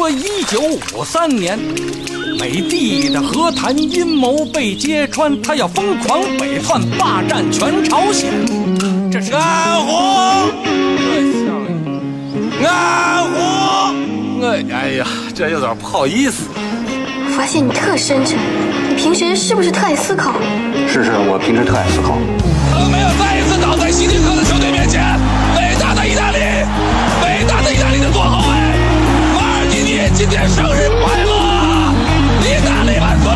[0.00, 0.62] 说，一九
[0.96, 1.58] 五三年，
[2.38, 8.32] 美帝的和谈阴谋被揭穿，他要疯狂北窜，霸占全朝鲜。
[9.12, 10.48] 这是安红，
[12.64, 16.44] 安红，哎哎呀，这有点不好意思。
[17.26, 18.38] 我发现你特深沉，
[18.88, 20.32] 你平时是不是特爱思考？
[20.88, 22.16] 是是，我平时特爱思考。
[22.72, 25.19] 我没有再一次倒在希特勒的球队面前。
[30.48, 31.30] 生日快乐！
[32.42, 33.30] 意大利万岁！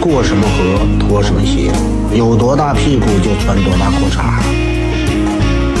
[0.00, 1.70] 过什么河脱什么鞋，
[2.12, 4.22] 有多大屁股就穿多大裤衩。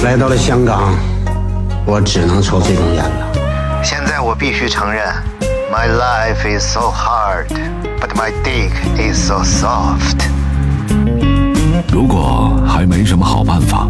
[0.04, 0.94] 来到了香港，
[1.86, 3.32] 我只能抽这种烟了。
[3.82, 5.02] 现在我必须承认
[5.72, 7.46] ，My life is so hard,
[8.00, 10.24] but my dick is so soft。
[11.92, 13.88] 如果还没什么好办法，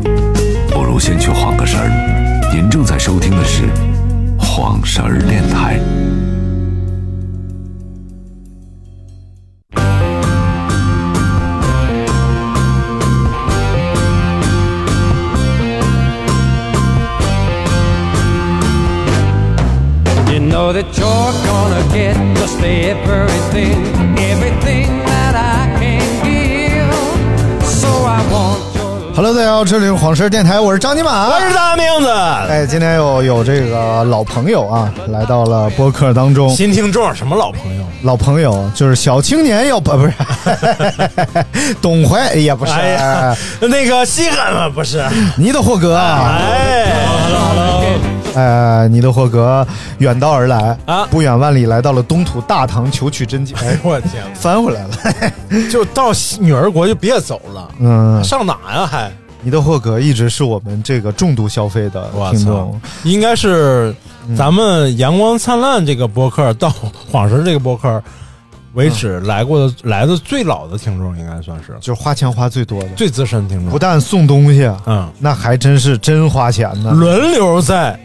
[0.71, 2.51] 不如先去晃个神儿。
[2.53, 3.63] 您正在收听的是
[4.57, 5.81] 《晃神儿电台》。
[20.33, 20.85] You know that
[29.65, 36.51] 好，这里是晃神电台，我是张尼玛，我是大明子，哎，今天有有这个老朋友啊，来到了播客当中。
[36.51, 37.83] 新听众什么老朋友？
[38.03, 40.13] 老朋友就是小青年要不不是，
[41.81, 45.03] 董怀也不是，哎呀，那个西汉嘛不是？
[45.39, 46.93] 尼德霍格啊，哎，
[48.35, 51.07] 呃，尼德霍格远道而来啊。
[51.11, 54.91] 不远万里来到了东土大唐求取真经，哎，我天，翻回来了。
[55.73, 58.87] 就到女儿国就别走了，嗯，上哪呀？
[58.87, 59.11] 还
[59.45, 63.95] 尼德霍格一直是我们这个重度消费的听众，，应该是
[64.37, 66.71] 咱们阳光灿烂这个播客到
[67.11, 68.03] 晃神这个播客
[68.73, 73.71] 为止来过的来的最老的听众，应该算是就是花钱花最多的，最资深听众。
[73.71, 76.91] 不但送东西，嗯，那还真是真花钱呢。
[76.93, 78.01] 轮流在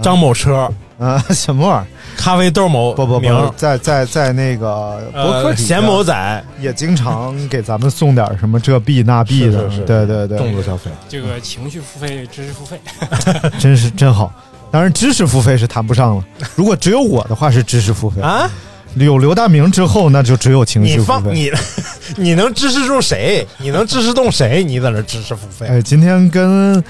[0.00, 1.86] 张某车、啊， 什么玩意儿？
[2.16, 10.90] 咖啡豆某不不名不，在在在那个博客贤某仔也经常给咱们送点什么这币那币的，是是是对对对，重度消费。
[11.08, 12.80] 这个情绪付费、知识付费，
[13.58, 14.32] 真是真好。
[14.70, 16.24] 当然，知识付费是谈不上了。
[16.54, 18.50] 如果只有我的话，是知识付费啊。
[18.96, 21.06] 有刘大明之后，那就只有情绪付费。
[21.06, 21.52] 放你，
[22.16, 23.46] 你能支持住谁？
[23.58, 24.64] 你能支持动谁？
[24.64, 25.66] 你在那支持付费？
[25.68, 26.82] 哎，今天跟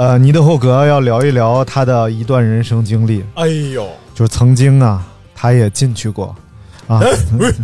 [0.00, 6.34] 呃尼德霍格要聊一聊他的一段人生经历，哎呦，就是曾经啊，他也进去过。
[6.86, 7.00] 啊。
[7.00, 7.54] 哎不是。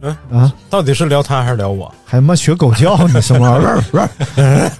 [0.00, 1.86] 嗯啊，到底是聊他还是聊我？
[2.04, 3.64] 还他妈学狗叫呢，什么玩意
[3.96, 4.70] 儿？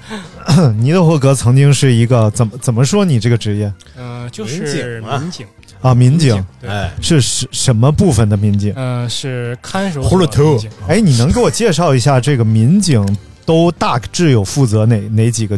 [0.78, 3.72] 尼德霍格曾经是一个怎么怎么说你这个职业？
[3.96, 5.18] 嗯，就民是警啊。
[5.18, 5.46] 民警，
[5.80, 5.94] 啊？
[5.94, 6.44] 民警。
[6.60, 8.72] 对，哎，是什什么部分的民警？
[8.74, 10.42] 嗯，是看守所呼噜头。
[10.42, 10.70] 民警。
[10.88, 15.56] 哎，你能给我介绍一下这个民警都大致有负责哪哪几个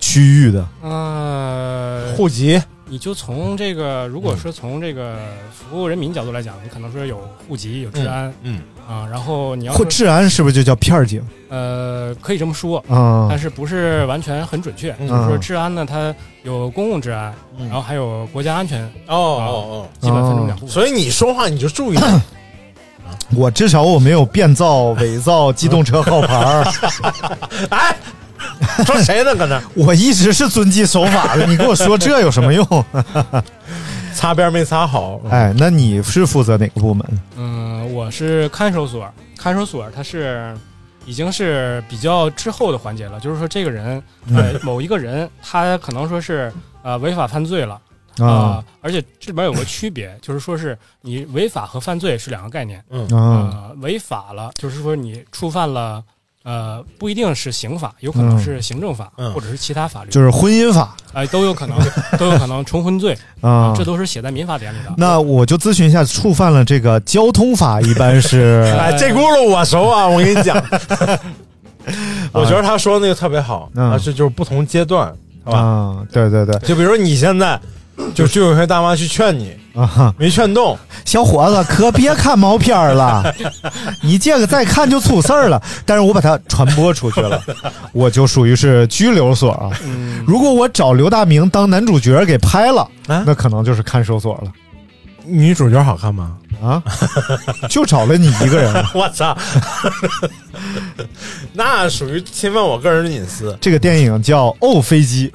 [0.00, 0.66] 区域的？
[0.82, 5.16] 呃，户籍你就从这个，如果说从这个
[5.52, 13.38] 服务人民角度来讲，你可能说有户籍、有治安嗯，啊，然后你要或治安是不是就叫片儿警呃，可以这么说，啊但？
[13.38, 14.92] 是不是完全很准确。
[14.98, 16.12] 嗯就是说治安呢，它
[16.42, 20.66] 有公共治安，嗯然后还有国家安全，哦哦哦基本分成两部。
[20.66, 22.22] 所以你说话你就注意点。
[23.36, 26.64] 我至少我没有变造、伪造机动车号牌儿，
[27.70, 27.96] 哎，
[28.86, 29.34] 说谁呢？
[29.34, 31.46] 搁那我一直是遵纪守法的。
[31.46, 32.64] 你跟我说这有什么用？
[34.14, 35.20] 擦边没擦好。
[35.30, 37.20] 哎，那你是负责哪个部门？
[37.36, 39.08] 嗯，我是看守所，
[39.38, 40.54] 看守所它是
[41.06, 44.02] 已经是比较滞后的环节了，就是说这个人，
[44.34, 46.52] 呃，某一个人他可能说是
[46.82, 47.80] 呃违法犯罪了
[48.18, 56.02] 啊、啊而且这里边有个区别，就是说是你违法和犯罪是两个概念，啊呃，违法了就是说你触犯了。
[56.42, 61.76] 呃，不一定是刑法，有可能是行政法、嗯或者是其他法律，就是婚姻法哎、都有可能，
[62.18, 63.84] 都有可能重婚罪啊这。
[63.84, 64.92] 都是写在民法典里的。
[64.96, 70.06] 那我就咨询一下，触犯了这个交通法，一般是 哎，这轱辘我熟啊！
[70.08, 70.56] 我跟你讲，
[72.32, 75.12] 我觉得他说那个特别好，嗯啊，这就是不同阶段，
[75.44, 75.58] 好吧？
[75.58, 77.60] 啊，对对对就比如说你现在，
[78.14, 83.34] 就居委会大妈去劝你，啊，没劝动，小伙子可别看毛片儿了，
[84.02, 85.62] 你这个再看就出事儿了。
[85.86, 87.40] 但是我把它传播出去了，
[87.92, 89.70] 我就属于是拘留所啊。
[90.26, 94.52] 如果我找刘大明当男主角给拍了，啊那可能就是看守所了
[95.24, 96.36] 女主角好看吗？
[96.62, 96.82] 啊，
[97.70, 98.74] 就找了你一个人。
[98.92, 99.36] 我操，
[101.54, 105.32] 那属于侵犯我个人的隐私，这个电影叫《哦飞机》，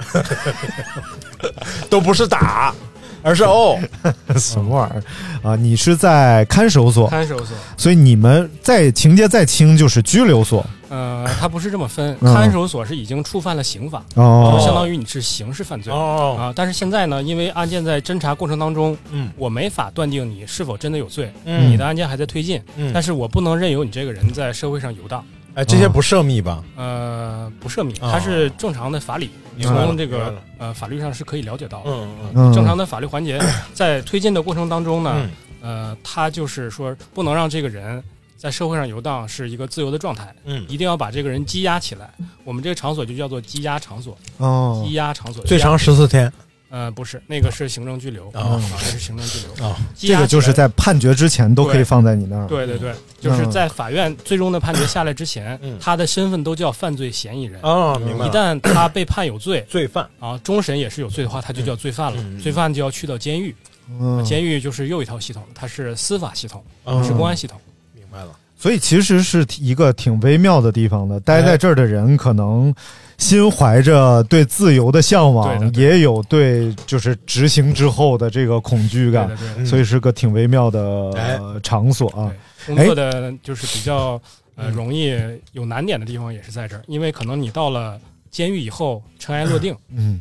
[1.90, 2.74] 都不是打，
[3.22, 3.78] 而是哦。
[4.36, 5.50] 什么玩意儿？
[5.50, 5.56] 啊？
[5.56, 10.64] 你是在看守所，看守所，所以你们再情节再轻就是拘留所。
[10.88, 12.32] 呃，它不是这么分，嗯。
[12.32, 14.56] 看守所是已经触犯了刑法，哦。
[14.56, 15.92] 就相当于你是刑事犯罪。
[15.92, 16.36] 哦。
[16.38, 16.52] 啊。
[16.54, 19.28] 但是现在呢，因为案件在侦查过程当中，嗯。
[19.36, 21.68] 我没法断定你是否真的有罪，嗯。
[21.70, 22.92] 你的案件还在推进，嗯。
[22.94, 25.24] 但是我不能任由你这个人在社会上游荡。
[25.56, 26.62] 哎，这些不涉密吧？
[26.76, 29.30] 呃，不涉密，哦它是正常的法理，
[29.62, 31.90] 从这个呃法律上是可以了解到的。
[31.90, 32.52] 嗯嗯嗯。
[32.52, 33.40] 正常的法律环节
[33.72, 35.30] 在推进的过程当中呢，嗯。
[35.62, 38.04] 呃，他就是说不能让这个人
[38.36, 42.10] 在社会上游荡是一个自由的状态，嗯，一定要把这个人羁押起来。
[42.44, 44.84] 我们这个场所就叫做羁押场所，哦。
[44.86, 46.30] 羁押场所最长十四天。
[46.76, 52.46] 呃，不是，那个是行政拘留哦啊，这是行政拘留哦羁押这个就是在判决之前都可以放在你那儿。
[52.46, 57.58] 对对对，就是嗯在法院最终的判决下来之前，嗯他的身份都叫犯罪嫌疑人。
[57.62, 62.22] 哦明白一旦他被判有罪，罪犯啊，终审也是有罪的话，他就叫罪犯了。
[62.42, 63.56] 罪犯就要去到监狱，
[63.98, 66.62] 嗯监狱就是又一套系统，它是司法系统，
[67.02, 67.58] 是公安系统。
[67.94, 68.28] 明白了。
[68.58, 71.18] 所以其实是一个挺微妙的地方的。
[71.20, 72.74] 待在这儿的人可能
[73.18, 79.30] 心怀着对自由的向往，也有对就是执行之后的这个恐惧感
[79.64, 82.30] 所以是个挺微妙的呃场所啊。
[82.66, 84.20] 工作的就是比较
[84.54, 85.16] 呃容易
[85.52, 87.98] 有难点的地方也是在这儿，因为可能你到了
[88.30, 90.20] 监狱以后尘埃落定，嗯，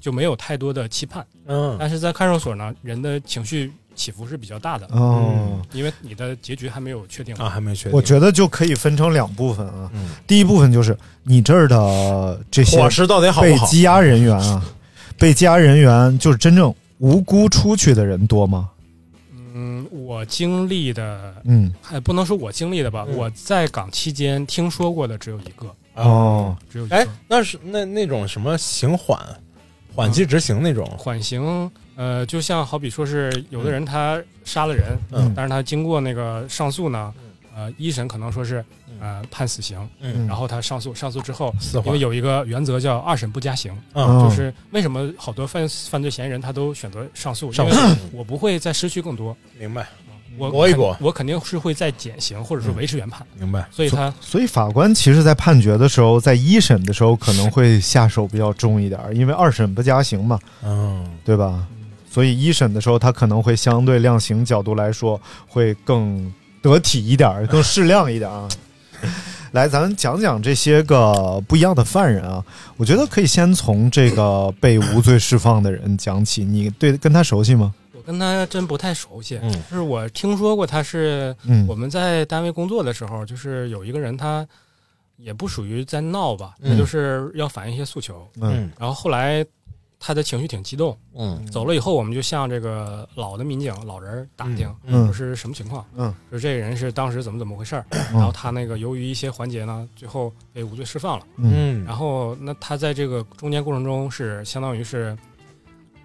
[0.00, 1.26] 就没有太多的期盼。
[1.46, 4.86] 嗯，但是在看守所呢，人的情绪起伏是比较大的。
[4.92, 7.92] 哦，因为你的结局还没有确定啊，还没确定。
[7.92, 9.90] 我觉得就可以分成两部分啊。
[9.94, 10.10] 嗯。
[10.26, 14.62] 第一部分就是你这儿的这些伙食到底好不被羁押人员啊，
[15.18, 18.70] 被羁押人员就是真正无辜出去的人多吗？
[19.58, 23.16] 嗯，我经历的，嗯，还不能说我经历的吧，嗯。
[23.16, 26.94] 我在岗期间听说过的只有一个，哦，只有一个。
[26.94, 29.18] 哎，那是那那种什么刑缓
[29.94, 30.86] 缓期执行那种。
[30.98, 37.12] 缓刑，呃，就像好比说是有的人他杀了人，嗯但是他经过那个上诉呢，
[37.56, 38.64] 呃，一审可能说是
[39.00, 40.26] 呃判死刑，嗯。
[40.26, 41.54] 然后他上诉，上诉之后
[41.86, 44.22] 因为有一个原则叫二审不加刑，嗯。
[44.22, 47.96] 就是为什么好多犯犯罪嫌疑人他都选择上诉，因为上诉。
[48.12, 49.86] 我不会再失去更多，明白？
[50.38, 53.66] 我搏一搏我肯定是会再减刑或者是维持原判，明白？
[53.72, 61.66] 所以他所以法官其实，在判决的时候，在一审的时候可能会下手比较重一点儿，因为二审不加刑嘛，嗯，对吧？
[62.16, 66.32] 所以一审的时候，他可能会相对量刑角度来说会更
[66.62, 68.48] 得体一点儿，更适量一点儿啊。
[69.52, 72.42] 来，咱们讲讲这些个不一样的犯人啊。
[72.78, 76.42] 我觉得可以先从这个被无罪释放的人讲起。
[76.42, 77.74] 你对跟他熟悉吗？
[77.92, 84.48] 我跟他真不太熟悉，嗯就是我听说过他是，嗯我们在单位工作的时候，就是有一个人他
[85.18, 89.44] 也不属于在闹吧，嗯他就是要反映一些诉求，嗯然后后来
[89.98, 91.44] 他的情绪挺激动，嗯。
[91.46, 95.06] 走了以后，我们就向这个老的民警老人打听，嗯。
[95.06, 101.84] 说是什么情况，嗯，说这个人是当时怎么怎么回事儿，然后他那个由于一些环节呢，最后被无罪释放了，嗯。
[101.84, 105.16] 然后那他在这个中间过程中是相当于是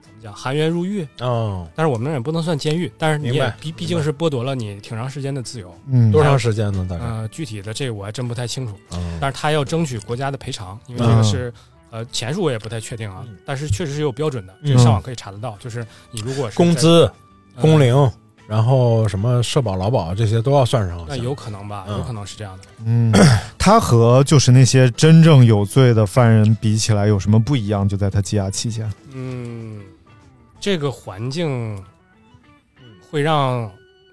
[0.02, 6.12] 怎么讲含冤入狱，哦，但是我们那也不能算监狱，但是你也毕毕竟是剥夺了你挺长时间的自由，嗯。
[6.12, 6.88] 多长时间呢？
[6.90, 7.06] 大概？
[7.06, 11.54] 呃，具体的这个我还真不太清楚，嗯但是他要争取国家的赔偿，因为这个是。
[11.92, 15.58] 呃，钱数我也不太确定啊，但是确实是有标准的，这个上网可以查得到。
[15.60, 17.04] 就是你如果是工资、
[17.56, 18.12] 呃工龄，
[18.48, 21.06] 然后什么社保、劳保这些都要算上。
[21.08, 22.64] 那有可能吧，嗯有可能是这样的。
[22.86, 23.14] 嗯，
[23.58, 27.88] 他和就是那些真正有罪的犯人比起来，有什么不一样？
[27.88, 29.82] 就在他羁押期间，嗯，
[30.62, 31.84] 这个环境
[33.10, 33.70] 会让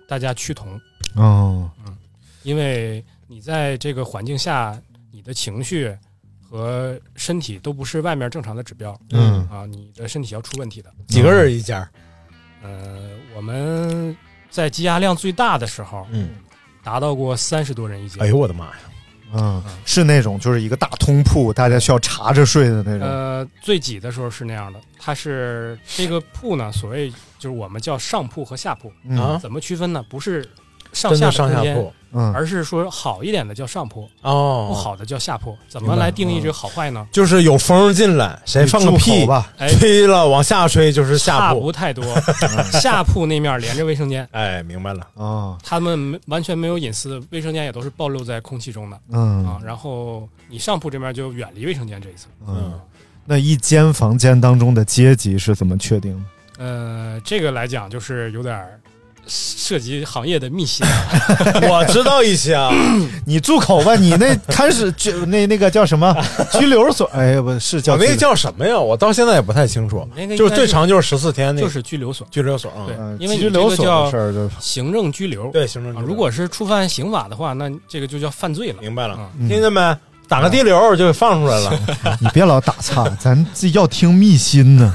[0.08, 0.80] 大家趋同，
[1.14, 1.70] 哦，
[2.42, 4.76] 因为你在这个环境下，
[5.12, 5.97] 你的情绪
[6.48, 8.98] 和身体都不是外面正常的指标。
[9.10, 10.92] 嗯啊，你的身体要出问题的。
[11.06, 11.88] 几个人一家？
[12.62, 14.16] 呃，我们
[14.50, 16.30] 在积压量最大的时候，嗯，
[16.82, 18.22] 达到过三十多人一间。
[18.22, 18.78] 哎呦我的妈呀！
[19.34, 23.06] 嗯，是那种就是一个大通铺，大家需要查着睡的那种。
[23.06, 30.02] 呃，最挤的时候是那样的，它是这个铺呢，所谓就是我们叫上铺和下铺嗯啊怎么区分呢？
[30.08, 30.48] 不是
[30.92, 35.54] 上下空间上下铺嗯而是说好一点的叫上坡，哦不好的叫下坡。
[35.68, 37.07] 怎么来定义这个好坏呢？
[37.12, 42.02] 就是有风进来，谁放个屁吧哎吹了往下吹就是下差铺，不太多，
[42.80, 48.99] 下铺那面连着卫生间，哎，明白了啊，他们完全没有隐私，卫生间也都是暴露在空气中的。
[49.11, 52.30] 嗯啊，然后你上铺这面就远离卫生间这一层。
[52.47, 52.80] 嗯，
[53.26, 56.14] 那一间房间当中的阶级是怎么确定
[56.57, 56.64] 的？
[56.64, 58.80] 呃，这个来讲就是有点儿
[59.28, 60.87] 涉及行业的秘辛。
[61.68, 62.73] 我知道一些啊，
[63.25, 63.94] 你住口吧！
[63.94, 66.16] 你那看是就那那个叫什么
[66.58, 67.08] 拘留所？
[67.14, 68.78] 哎呀，不是叫我那个叫什么呀？
[68.78, 70.08] 我到现在也不太清楚。
[70.37, 72.26] 就是最长就是十四天，那个就是拘留所。
[72.30, 72.87] 拘留所啊。
[72.87, 75.50] 对呃，因为拘留所的事儿就是行政拘留。
[75.50, 78.76] 对，行政拘留啊如果是触犯刑法的话，那这个就叫犯罪了。
[78.80, 79.97] 明白了，嗯听见没？
[80.28, 81.73] 打个地流就给放出来了。
[82.20, 84.92] 你别老打岔，咱这要听秘辛呢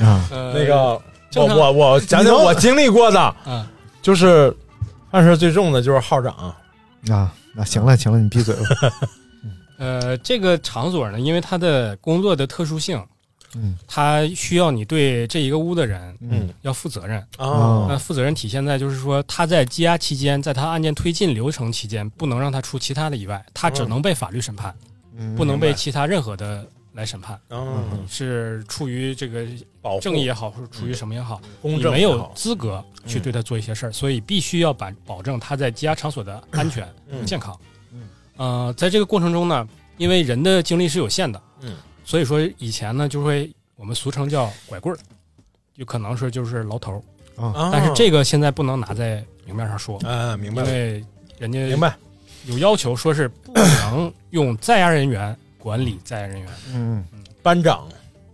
[0.00, 0.24] 啊！
[0.32, 0.98] 呃，那个，
[1.36, 3.66] 我我我讲讲我经历过的，嗯，
[4.02, 4.54] 就是
[5.10, 6.54] 犯事最重的就是号长，
[7.08, 8.62] 啊，那行了行了，你闭嘴吧。
[9.78, 13.04] 呃，这个场所呢，因为它的工作的特殊性，
[13.56, 17.20] 嗯，它需要你对这一个屋的人，嗯要负责任。
[17.38, 24.72] 哦那负责任体现在就是说，他在羁押期间，在他案件推进流程期间，不能让他出其他的意外，他只能被法律审判，
[25.16, 26.64] 嗯不能被其他任何的
[26.94, 27.38] 来审判。
[27.50, 29.46] 嗯，是出于这个
[29.82, 36.88] 保正义也好，或者出于什么也好，公你没有资格去对他做一些事儿，所以必须要把保证他在羁押场所的安全
[37.26, 37.54] 健康。
[38.36, 44.98] 呃，在这个过程中呢，因为人的精力是有限的，嗯，所以说以前呢就会我们俗称叫拐棍儿，
[45.76, 47.02] 有可能是就是牢头
[47.36, 51.04] 儿，啊但是这个现在不能拿在明面上说，啊，明白了，因为
[51.38, 51.96] 人家明白，
[52.46, 57.02] 有要求说是不能用在押人员管理在押人员，嗯。
[57.42, 57.88] 班长。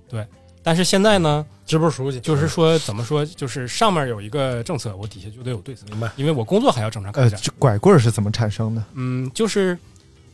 [0.08, 0.26] 对、
[0.60, 7.40] 但是现在呢，支部书记，就是说怎么说，就是上面有一个政策，我底下就得有对策，明白，因为我工作还要正常开呃，展。
[7.40, 8.82] 这拐棍是怎么产生的？
[8.94, 9.78] 嗯，就是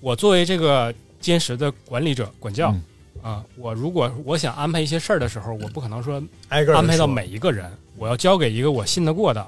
[0.00, 2.82] 我作为这个坚实的管理者、管教嗯。
[3.22, 9.46] 啊、我如果我想安排一些事儿的时候，我不可能说挨个安排到每一个人，我要交给一个我信得过的，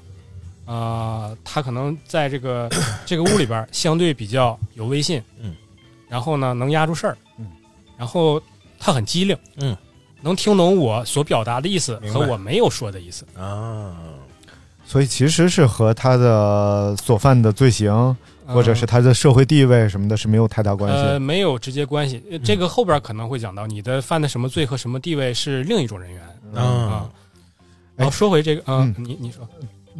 [0.65, 2.69] 啊，他可能在这个
[3.07, 5.55] 这个屋里边相对比较有威信，嗯，
[6.09, 7.47] 然后呢能压住事儿，嗯，
[7.97, 8.41] 然后
[8.79, 9.77] 他很机灵，嗯，
[10.23, 13.95] 能听懂我所表达的意思和我没有说的意思，啊，
[14.85, 21.21] 所以其实是和他的所犯的罪行，或者是嗯他的社会地位什么的，是没有太大关系呃，的。
[21.21, 22.23] 没有直接关系。
[22.31, 26.23] 呃这个后边可能会讲到你的犯的什么罪和什么地位是另一种人员。
[26.55, 26.63] 啊。
[26.63, 27.11] 啊。
[27.95, 29.47] 然后说回这个，嗯嗯，你你说，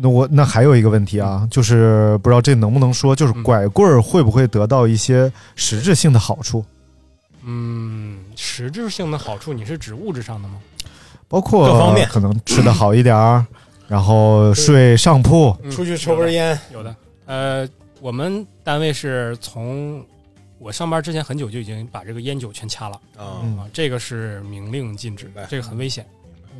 [0.01, 6.65] 那我那还有一个问题啊，就是不知道这能不能说，就是嗯拐棍儿会不会得到一些实质性的好处？
[7.43, 10.57] 嗯，实质性的好处，你是指物质上的吗？
[11.29, 13.45] 包括各方面可能吃的好一点儿，
[13.87, 17.69] 然后睡上铺，嗯出去抽根烟，有的，呃，
[18.01, 20.05] 我们单位是从
[20.59, 26.07] 我上班之前很久就已经把这个烟酒全掐了啊嗯啊，这个是明令禁止明白，这个很危险。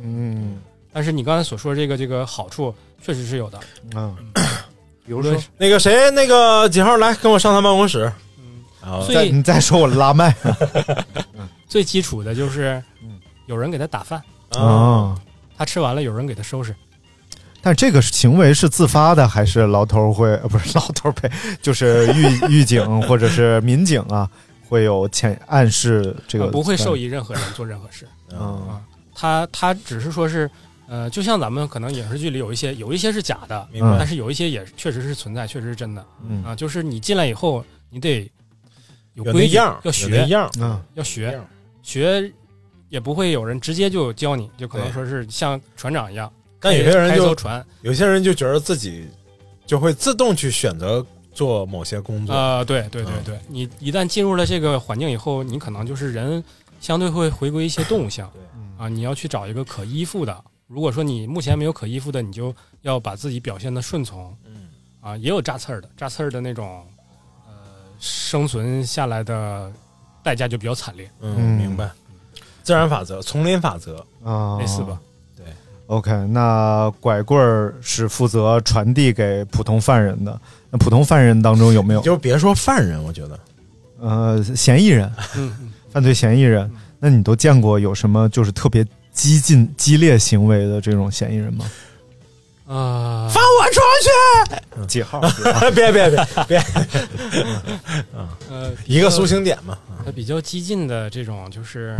[0.01, 0.59] 嗯
[0.91, 3.59] 但是你刚才所说这个这个好处确实是有的，
[3.95, 4.15] 嗯，
[5.05, 10.35] 比如说，那个谁，那个几号来跟我上他办公室，嗯，啊最再你再说我拉麦。
[11.67, 13.19] 最基础的就是嗯。
[13.45, 15.19] 有人给他打饭，啊，啊。
[15.57, 16.75] 他吃完了有人给他收拾。
[17.61, 24.29] 但这个行为是自发的，还是老头会呃 不是老头呗，就是狱 狱警或者是民警啊，
[24.69, 28.07] 会有潜暗示这个呃不会授意任何人做任何事。
[28.31, 28.39] 嗯。
[28.39, 28.81] 啊。
[29.15, 30.49] 他他只是说是，
[30.89, 36.55] 呃，就像咱们可能影视剧里有一些有一些是假的，明白但是有一些也确实是存在，确实是真的嗯啊。
[36.55, 38.29] 就是你进来以后，你得
[39.13, 41.39] 有规矩，样，要学，样儿，嗯要学
[41.83, 42.31] 学，
[42.89, 47.35] 也不会有人直接就教你，就可能说是像船长一样，但有些人就
[47.83, 49.07] 有些人就觉得自己
[49.67, 56.43] 就会自动去选择做某些工作，啊，对对对嗯对，你一旦进入了这个环境以后，你可能就是人
[56.81, 58.27] 相对会回归一些动物性
[58.75, 60.43] 啊，你要去找一个可依附的。
[60.69, 64.69] 如果说你目前没有可依附的，你就要把自己表现的顺从嗯
[65.01, 66.85] 啊，也有扎刺儿的，扎刺儿的那种，
[67.47, 67.53] 呃，
[67.99, 69.71] 生存下来的
[70.21, 71.89] 代价就比较惨烈，嗯，嗯明白。
[72.61, 75.01] 自然法则、丛林法则，啊，类似吧。
[75.35, 75.45] 对
[75.87, 80.39] OK，那拐棍儿是负责传递给普通犯人的。
[80.69, 83.39] 那普通犯人当中有没有就别说犯人，我觉得
[83.99, 85.11] 呃嫌疑人、
[85.89, 86.71] 犯罪嫌疑人？
[86.99, 88.85] 那你都见过有什么就是特别
[89.19, 91.69] 激进、激烈行为的这种嫌疑人吗？
[92.67, 93.81] 啊，放我出
[94.79, 95.19] 去几号？
[95.29, 95.43] 去！
[95.75, 96.57] 别别别别，
[98.49, 99.77] 呃，一个苏醒点嘛。
[100.05, 101.97] 它比较激进的这种就是，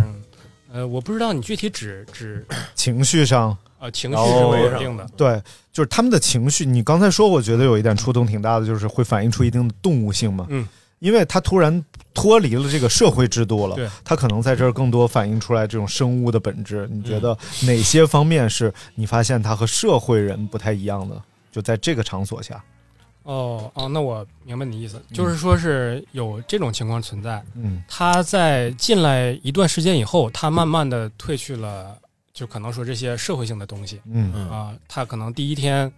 [0.71, 5.41] 呃，我不知道你具体指指 情绪上，呃情绪是哦稳定的，对，
[5.73, 6.65] 就是他们的情绪。
[6.65, 10.45] 你刚才说，我觉得有一点触动挺大的，就是会反映出一定的动物性嘛。
[10.49, 10.65] 嗯，
[10.99, 16.87] 因为他突然脱离了这个社会制度了，对他可能在这儿更多反映出来这种生物的本质。
[16.91, 21.21] 你觉得哪些方面是你发现他和社会人不太一样的？
[21.51, 22.63] 就在这个场所下，
[23.23, 27.43] 哦哦，那我明白你的意思，就是说是有这种情况存在。
[27.55, 31.97] 嗯他在进来一段时间以后，他慢慢的褪去了，
[32.33, 35.91] 就可能说这些社会性的东西嗯嗯啊、他可能第一天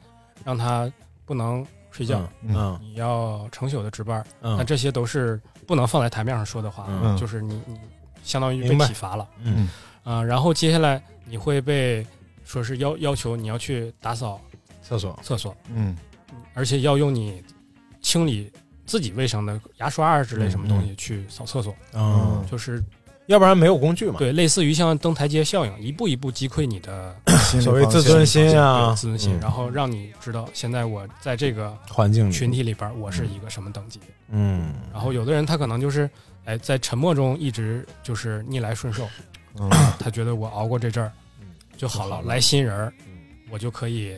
[0.45, 0.89] 让他
[1.25, 4.57] 不能睡觉，嗯你要成宿的值班，嗯。
[4.57, 7.15] 那这些都是不能放在台面上说的话，嗯。
[7.17, 7.79] 就是你你
[8.23, 9.69] 相当于被体罚了，嗯。
[10.03, 12.05] 啊、然后接下来你会被
[12.43, 14.41] 说是要要求你要去打扫
[14.81, 15.95] 厕所，厕所，嗯。
[16.53, 17.43] 而且要用你
[18.01, 18.51] 清理
[18.85, 22.83] 自己卫生的牙刷啊之类什么东西去扫厕所，嗯，就是
[23.31, 24.15] 要不然没有工具嘛。
[24.17, 27.15] 对，类似于像登台阶效应，一步一步击溃你的
[27.61, 28.93] 所谓自尊心啊。
[28.93, 32.31] 自尊心，嗯然后让你知道现在我在这个环境里。
[32.33, 34.01] 群体里边，我是一个什么等级。
[34.29, 34.73] 嗯。
[34.91, 36.09] 然后有的人他可能就是，
[36.43, 39.07] 哎，在沉默中一直就是逆来顺受，
[39.57, 39.69] 嗯。
[39.97, 41.11] 他觉得我熬过这阵儿
[41.77, 42.93] 就好了，就好了来新人儿，
[43.49, 44.13] 我就可以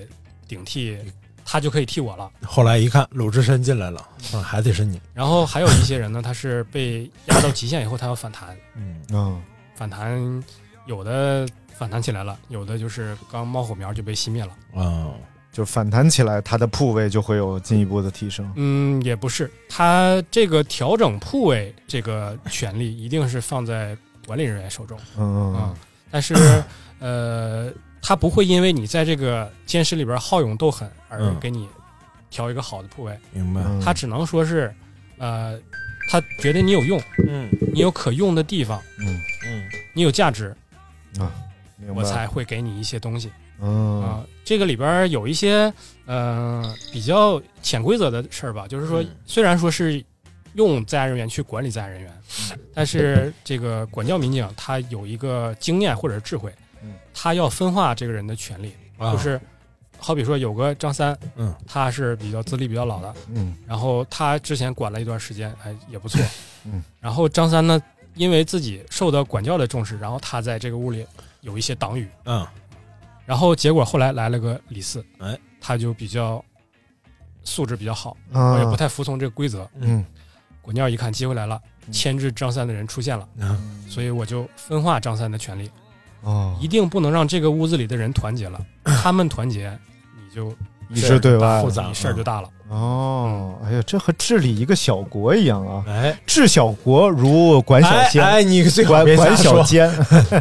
[0.47, 0.97] 顶替，
[1.45, 2.29] 他就可以替我了。
[2.45, 4.99] 后来一看，鲁智深进来了，嗯，还得是你。
[5.13, 9.41] 然后还有一些人呢，他是被压到极限以后，他要反弹，嗯嗯
[9.75, 10.43] 反弹
[10.85, 14.51] 有的反弹起来了，有的就是刚冒火苗就被熄灭了。
[14.73, 15.11] 啊，
[15.51, 18.51] 就反弹起来，他的铺位就会有进一步的提升。
[18.55, 24.97] 嗯，也不是，他这个调整铺位这个权利一定是放在管理人员手中。
[25.17, 25.73] 嗯啊，
[26.09, 26.33] 但是
[26.99, 27.71] 呃，
[28.01, 31.39] 他不会因为你在这个监视里边好勇斗狠而嗯。
[31.39, 31.67] 给你
[32.29, 33.61] 调一个好的铺位，明白。
[33.83, 34.73] 他只能说是
[35.17, 35.59] 呃，
[36.09, 37.49] 他觉得你有用，嗯。
[37.73, 39.19] 你有可用的地方，嗯。
[39.45, 39.63] 嗯。
[39.93, 40.55] 你有价值，
[41.19, 41.31] 啊，
[41.95, 43.31] 我才会给你一些东西。
[43.61, 44.01] 嗯。
[44.01, 45.71] 啊，这个里边有一些
[46.05, 50.03] 呃比较潜规则的事儿吧，就是说嗯，虽然说是
[50.53, 52.11] 用在案人员去管理在案人员，
[52.73, 59.11] 但是这个管教民警他有一个经验或者是智慧嗯，他要分化这个人的权利，啊。
[59.11, 59.39] 就是
[59.97, 63.55] 好比说有个张三，嗯，他是比较资历比较老的，嗯。
[63.65, 66.21] 然后他之前管了一段时间，哎也不错，
[66.65, 67.81] 嗯，然后张三呢，
[68.15, 71.05] 因为自己受到管教的重视，然后他在这个屋里
[71.41, 72.45] 有一些党羽，嗯。
[73.25, 76.43] 然后结果后来来了个李四，哎，他就比较
[77.45, 78.51] 素质比较好，啊。
[78.51, 79.69] 我也不太服从这个规则。
[79.79, 80.05] 嗯。
[80.61, 83.85] 管教一看机会来了，牵制张三的人出现了，嗯。
[83.89, 85.69] 所以我就分化张三的权利，
[86.23, 89.71] 哦，一定不能让这个屋子里的人团结了， 他们团结，
[90.15, 90.53] 你就
[90.89, 92.49] 一致对外复杂，事儿就大了。
[92.69, 95.83] 哦，哎呀，这和治理一个小国一样啊！
[95.87, 99.37] 哎，治小国如管小哎奸，哎，你最好管管。
[99.37, 99.91] 小奸。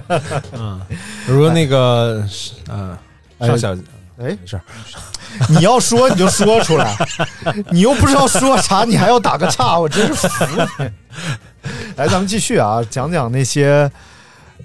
[0.54, 2.26] 嗯，比如说那个，
[2.70, 2.96] 嗯，
[3.40, 3.78] 上小，哎，
[4.16, 4.59] 没事。
[5.48, 6.94] 你要说你就说出来，
[7.70, 10.59] 你又不知道说啥，你还要打个岔，我真是服你。
[11.96, 13.90] 来，咱们继续啊，讲讲那些，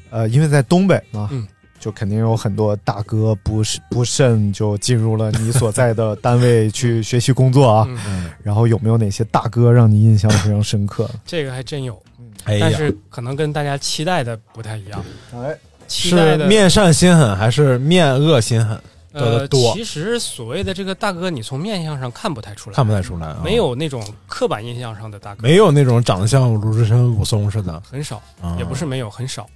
[0.09, 1.47] 呃，因为在东北嘛，嗯。
[1.79, 7.85] 就肯定有很多大哥不是不慎就进入了你所在的单位去学习工作啊。
[8.07, 11.07] 嗯，然后有没有哪些大哥让你印象非常深刻？
[11.23, 12.01] 这个还真有，
[12.43, 15.05] 但是可能跟大家期待的不太一样。
[15.35, 15.55] 哎，
[15.87, 18.81] 是期待的面善心狠还是面恶心狠？
[19.13, 19.71] 呃，多。
[19.73, 28.55] 其实所谓的这个大哥，你从面相上看不太出来，看不太出来啊，没有那种刻板印象上的大哥，没有那种长得像鲁智深、武松似的，很少，啊。
[28.57, 29.47] 也不是没有，很少，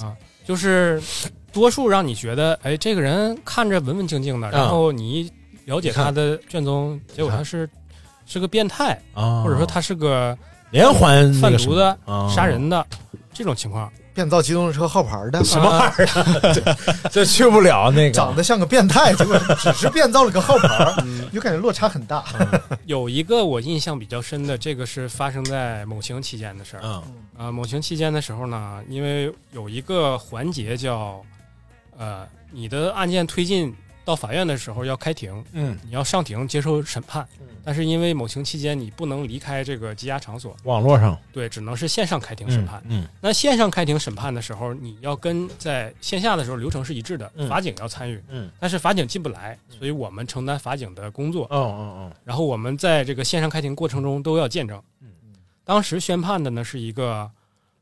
[0.00, 1.02] 啊，就是
[1.52, 5.32] 多数让你觉得，哎，这个人看着文文静静的，然后你一
[5.64, 7.68] 了解他的卷宗，结果他是
[8.26, 10.36] 是个变态，啊，或者说他是个
[10.70, 12.86] 连环贩毒的、啊杀人的
[13.32, 13.90] 这种情况。
[14.14, 16.76] 变造机动车号牌的，什么玩意儿啊？
[17.10, 20.94] 这去不了那个，长得像个变态，结果只是变造了个号牌，
[21.32, 22.24] 就感觉落差很大。
[22.86, 26.80] 有一个我印象比较深的，这个是发生在某情期间的事儿。
[26.84, 27.02] 嗯
[27.36, 31.20] 啊，某情期间的时候呢，因为有一个环节叫，
[31.98, 33.74] 呃，你的案件推进
[34.04, 37.26] 到法院的时候要开庭，嗯，你要上庭接受审判，
[37.64, 41.18] 但是因为某情期间你不能离开这个羁押场所，网络上。
[41.32, 42.82] 对，只能是线上开庭审判。
[42.86, 47.48] 嗯那线上开庭审判的时候，你要跟在线下的时候流程是一致的，嗯。
[47.48, 51.46] 法警要参与，嗯，但是法警进不来，所以我们承担法警的工作。
[51.50, 52.12] 哦哦。
[52.24, 54.80] 然后我们在这个线上开庭过程中都要见证。
[55.00, 55.08] 嗯。
[55.64, 57.30] 当时宣判的呢是一个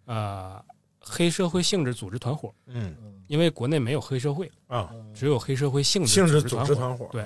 [0.04, 0.62] 呃
[1.00, 2.94] 黑社会性质组织团伙，嗯
[3.32, 7.24] 因为国内没有黑社会啊，只有黑社会性质性质组组织团伙对，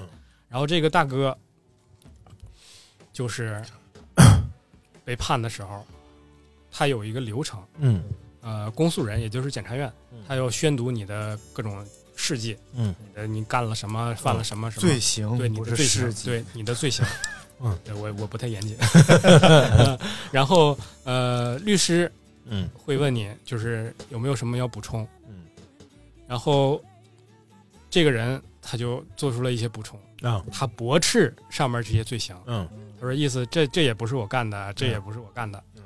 [0.49, 1.37] 然后这个大哥
[3.13, 3.61] 就是
[5.05, 5.85] 被判的时候，
[6.71, 8.05] 他有一个流程，嗯
[8.41, 9.93] 呃，公诉人也就是检察院，
[10.29, 17.05] 他要宣读你的各种事迹，嗯，你的你干了什么，犯了什么什么罪行对你的罪行事，迹对你的罪行，
[17.59, 18.77] 嗯，对我我不太严谨。
[20.31, 22.09] 然后呃，律师
[22.45, 25.09] 嗯会问你，就是有没有什么要补充，嗯，
[26.27, 26.83] 然后
[27.89, 32.69] 这个人他就做出了一些补充啊，他驳斥上面这些罪行，嗯，
[33.01, 35.83] 他说意思这这也不是我干的，这也不是我干的，嗯，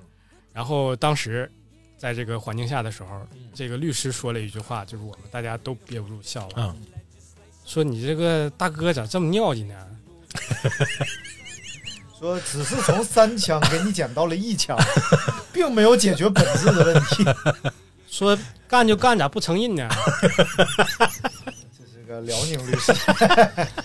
[0.53, 1.51] 然后当时
[1.99, 3.51] 在这个环境下的时候，嗯。
[3.55, 6.77] 这个律师说了一句话，就是我们大家都憋不住笑了，嗯，
[7.67, 9.75] 说你这个大哥咋这么尿劲呢？
[12.19, 14.79] 说只是从三枪给你减到了一枪，
[15.53, 17.25] 并没有解决本质的问题。
[18.11, 18.37] 说
[18.69, 19.89] 干就干，咋不承认呢？
[21.79, 22.93] 这是个辽宁律师，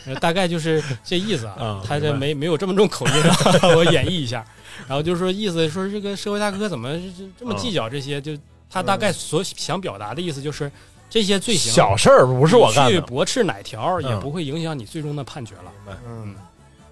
[0.08, 1.84] 呃 大概就是这意思啊啊。
[1.88, 3.36] 他这没没有这么重口音啊，
[3.78, 4.46] 我演绎一下。
[4.88, 8.20] 然后就是说意思说这个社会大哥怎么这这么计较这些？
[8.20, 8.38] 就
[8.70, 10.70] 他大概所想表达的意思就是
[11.10, 15.96] 这些罪行小事儿不是我干的去，驳斥哪条也嗯不会影响你最终的判决了。
[16.08, 16.36] 嗯，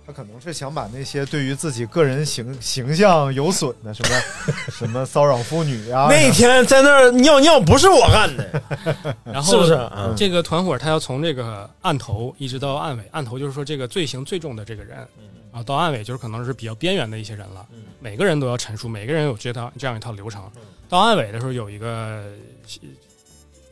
[0.06, 4.22] 他可能是想把那些对于自己个人形形象有损的，什么
[4.72, 8.62] 什么骚扰妇女啊， 那天在那儿尿尿不是我干的，
[9.24, 9.74] 然后是不是？
[9.96, 10.13] 嗯。
[10.18, 15.08] 这个团伙他要从这个案头一直到案尾，案头就是说这个罪行最重的这个人，
[15.52, 17.66] 啊，到案尾就是可能是比较边缘的一些人了。
[18.00, 20.44] 每个人都要陈述，每个人有这套这样一套流程。
[20.89, 22.26] 到案尾的时候有一个，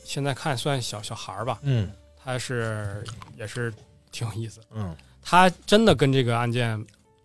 [0.03, 1.91] 现在看算小小孩儿吧，嗯。
[2.23, 3.03] 他是
[3.35, 3.73] 也是
[4.11, 6.77] 挺有意思，嗯他真的跟这个案件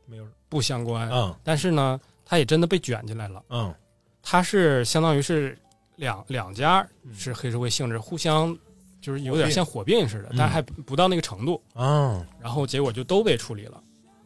[0.06, 0.26] 没有。
[0.48, 1.34] 不相关，嗯。
[1.42, 3.42] 但是呢，他也真的被卷进来了。
[3.50, 3.74] 嗯。
[4.22, 5.58] 他是相当于是
[5.96, 8.56] 两两家是黑社会性质，互相
[9.00, 11.60] 就是有点像火并似的，但还不到那个程度。
[11.74, 13.82] 啊然后结果就都被处理了，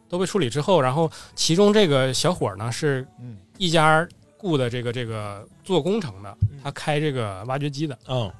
[0.07, 3.37] 都被处理之后，然后其中这个小伙呢是嗯。
[3.57, 4.07] 一家
[4.37, 8.31] 雇的这个这个做工程的，他开这个挖掘机的，嗯。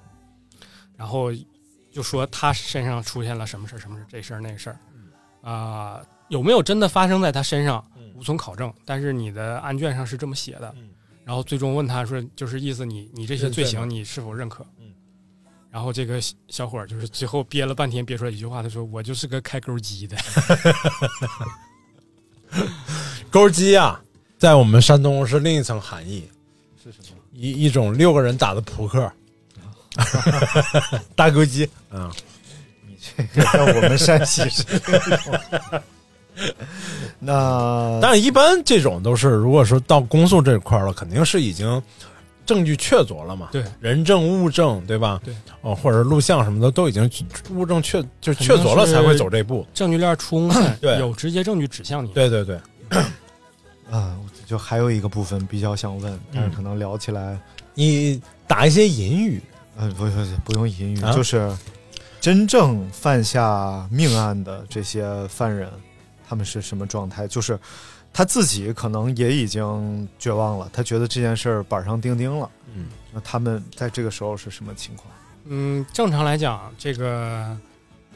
[0.95, 1.31] 然后
[1.91, 4.77] 就说他身上出现了什么事儿什么事儿这事儿那事儿，
[5.41, 7.83] 啊、有没有真的发生在他身上
[8.15, 10.73] 无从考证，但是你的案卷上是这么写的，
[11.23, 14.65] 然后最终问他说，就是意思你你这些罪行你是否认可？
[14.79, 14.85] 嗯。
[15.71, 20.17] 然后这个小小伙儿就是最后憋了半天憋出来一句话，他说我就是个开钩机的。
[23.31, 24.03] 钩机啊，
[24.37, 26.29] 在我们山东是另一层含义，
[26.83, 27.17] 是什么？
[27.31, 29.09] 一一种六个人打的扑克，
[31.15, 32.11] 大钩机，嗯，
[33.75, 35.81] 我们山西是这种。
[37.19, 41.81] 那但是一般这种都是，如果说到公诉这块儿了，肯定是已经
[42.45, 45.21] 证据确凿了嘛，对，人证物证，对吧？
[45.23, 47.09] 对，哦，或者录像什么的都已经
[47.51, 52.07] 物证确就确凿了才会走这步，证据链充分， 对有直接证据指向你。
[52.13, 52.59] 对对对，
[53.91, 57.37] 啊，就还有一个部分比较想问，但是可能聊起来，
[57.75, 59.39] 你打一些隐语，
[59.77, 60.11] 呃，不不
[60.45, 61.51] 不用隐语，啊就是
[62.21, 65.67] 真正犯下命案的这些犯人，
[66.29, 67.27] 他们是什么状态？
[67.27, 67.59] 就是
[68.13, 72.47] 他自己可能也已经绝望了，他觉得这件事儿板上钉钉了。
[72.75, 75.07] 嗯，那他们在这个时候是什么情况？
[75.45, 77.57] 嗯，正常来讲，这个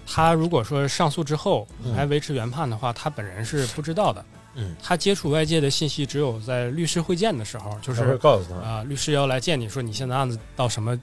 [0.05, 4.23] 他如果说上诉之后嗯还维持原判的话，他本人是不知道的。
[4.53, 11.01] 嗯，他接触外界的信息只有在律师会见的时候，就是告诉他啊、律师要来见你说你现在案子到什么嗯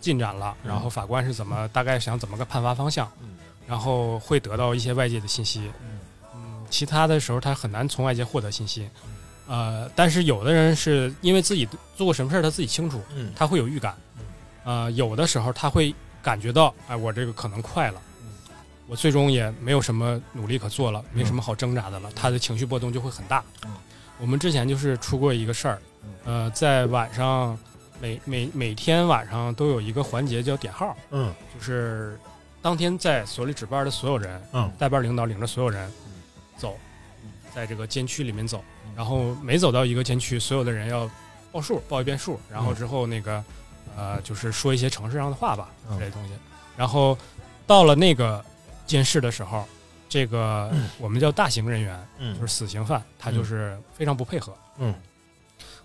[0.00, 0.68] 进展了，嗯。
[0.68, 3.36] 然后法官是怎么大概想怎么个判罚方向，嗯。
[3.66, 5.70] 然后会得到一些外界的信息。
[6.34, 8.88] 嗯，其他的时候他很难从外界获得信息。
[9.46, 13.32] 呃，但是有的人是因为自己做过什么事儿，他自己清楚，嗯。
[13.34, 13.96] 他会有预感。
[14.64, 18.00] 呃，有的时候他会感觉到，哎，我这个可能快了，
[18.86, 23.42] 我最终也没有什么努力可做了，没什么好挣扎的了，他的情绪波动就会很大。
[24.18, 25.82] 我们之前就是出过一个事儿，
[26.24, 27.58] 呃，在晚上
[28.00, 31.32] 每每每天晚上都有一个环节叫点号，嗯。
[31.54, 32.18] 就是
[32.62, 34.72] 当天在所里值班的所有人，嗯。
[34.78, 35.90] 带班领导领着所有人
[36.56, 36.76] 走，
[37.54, 38.64] 在这个监区里面走，
[38.96, 41.08] 然后每走到一个监区，所有的人要
[41.52, 43.44] 报数，报一遍数，然后之后那个
[43.96, 45.98] 呃，就是说一些城市上的话吧，嗯。
[45.98, 46.32] 这类东西。
[46.76, 47.16] 然后
[47.66, 48.42] 到了那个
[48.86, 49.66] 监室的时候，
[50.08, 52.34] 这个我们叫大型人员，嗯。
[52.34, 54.56] 就是死刑犯，他就是非常不配合。
[54.78, 54.94] 嗯，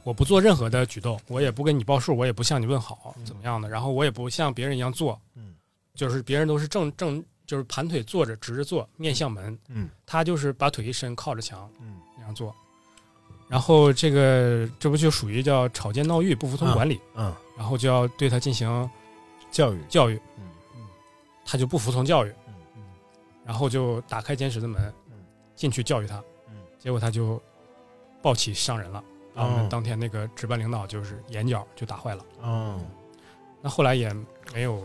[0.06, 5.20] 我不做任何的举动，我也不跟你报数，我也不向你问好，嗯怎么样的，然后我也不像别人一样做，
[5.96, 12.54] 就是别人都是正正就是盘腿坐着直着坐，面向门，嗯，他就是把腿一伸靠着墙，嗯，那样做。
[13.48, 18.90] 然后这个这不就属于叫吵架闹狱、不服从管理，嗯，然后就要对他进行
[19.52, 20.44] 教育教育，嗯
[21.46, 22.32] 他就不服从教育，
[23.44, 24.94] 然后就打开监室的门，
[25.56, 26.24] 进去教育他，
[26.80, 27.42] 结果他就
[28.22, 29.04] 暴起伤人了，
[29.36, 32.80] 把我们哦当天那个值班领导就是眼角就打坏了，嗯，
[33.62, 34.12] 那后来也
[34.54, 34.82] 没有，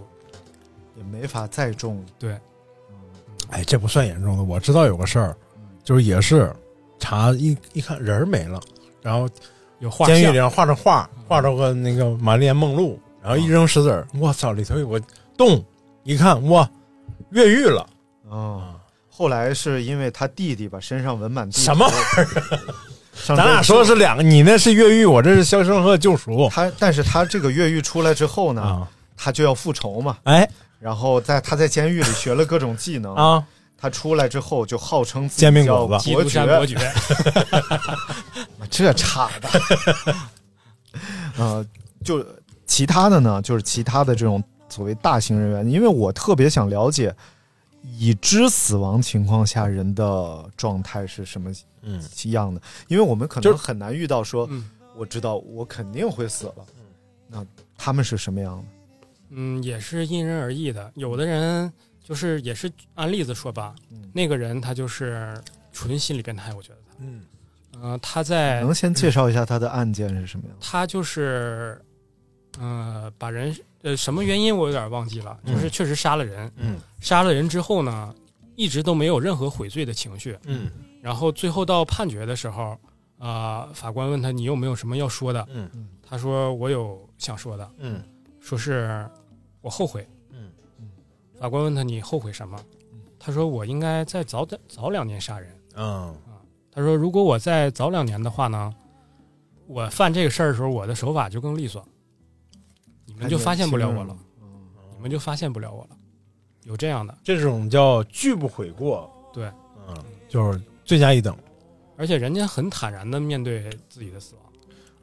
[0.97, 2.05] 也没法再种。
[2.19, 2.37] 对，
[3.51, 4.43] 哎，这不算严重的。
[4.43, 5.37] 我知道有个事儿，
[5.85, 6.53] 就是也是
[6.99, 8.61] 查一一看人儿没了，
[9.01, 9.29] 然后
[9.79, 15.01] 有画监狱像里上画着画，画着个那个满脸梦露，然后一扔石子儿，我操，里头有个
[15.37, 15.65] 洞，
[16.03, 16.69] 一看哇，
[17.31, 17.89] 越狱了。
[18.33, 18.75] 嗯，
[19.09, 22.27] 后来是因为他弟弟把身上纹满地什么玩意儿？
[23.26, 26.48] 咱俩说的是两个，你那是越狱，我这是肖申克救赎。
[26.50, 30.16] 他，但是他这个越狱出来之后呢，啊他就要复仇嘛。
[30.24, 33.44] 哎然后在他在监狱里学了各种技能啊，
[33.76, 36.76] 他出来之后就号称自己煎饼叫果子基督山伯爵，
[38.70, 40.14] 这差的。
[41.37, 41.66] 呃，
[42.02, 42.24] 就
[42.66, 47.14] 其他的呢，就是其他的这种所谓大型人员，因为我特别想了解
[47.98, 51.50] 已知死亡情况下人的状态是什么
[51.83, 52.03] 嗯。
[52.25, 54.71] 一样的，因为我们可就是能很难遇到说，嗯。
[54.97, 56.66] 我知道我肯定会死了，
[57.27, 57.47] 那
[57.79, 58.64] 他们是什么样的？
[59.31, 60.93] 嗯，也是因人而异的。
[60.97, 63.75] 有的人就是也是按例子说吧，
[64.12, 65.40] 那个人他就是
[65.73, 67.23] 纯心理变态，我觉得他，嗯。
[67.81, 70.66] 呃，他在能先介绍一下他的案件是什么样的？
[70.66, 71.81] 他就是，
[72.59, 76.79] 呃，把人呃什么原因我有点忘记了，就是确实杀了人，嗯。
[77.01, 78.12] 杀了人之后呢，
[78.61, 80.70] 一直都没有任何悔罪的情绪，嗯。
[81.01, 82.77] 然后最后到判决的时候，
[83.16, 85.88] 啊、法官问他你有没有什么要说的，嗯。
[86.03, 88.03] 他说我有想说的，嗯。
[88.38, 89.09] 说是
[89.62, 90.51] 我后悔，嗯
[91.38, 92.59] 法官问他你后悔什么，
[93.18, 96.14] 他说我应该再早点早两年杀人，嗯。
[96.70, 98.75] 他说如果我再早两年的话呢，
[99.66, 101.83] 我犯这个事儿的时候我的手法就更利索，
[103.07, 104.14] 你们就发现不了我了，
[104.94, 105.96] 你们就发现不了我了，
[106.70, 109.50] 有这样的，这种叫拒不悔过，对，
[109.88, 109.96] 嗯，
[110.28, 111.37] 就是罪加一等。
[111.96, 114.44] 而且人家很坦然的面对自己的死亡。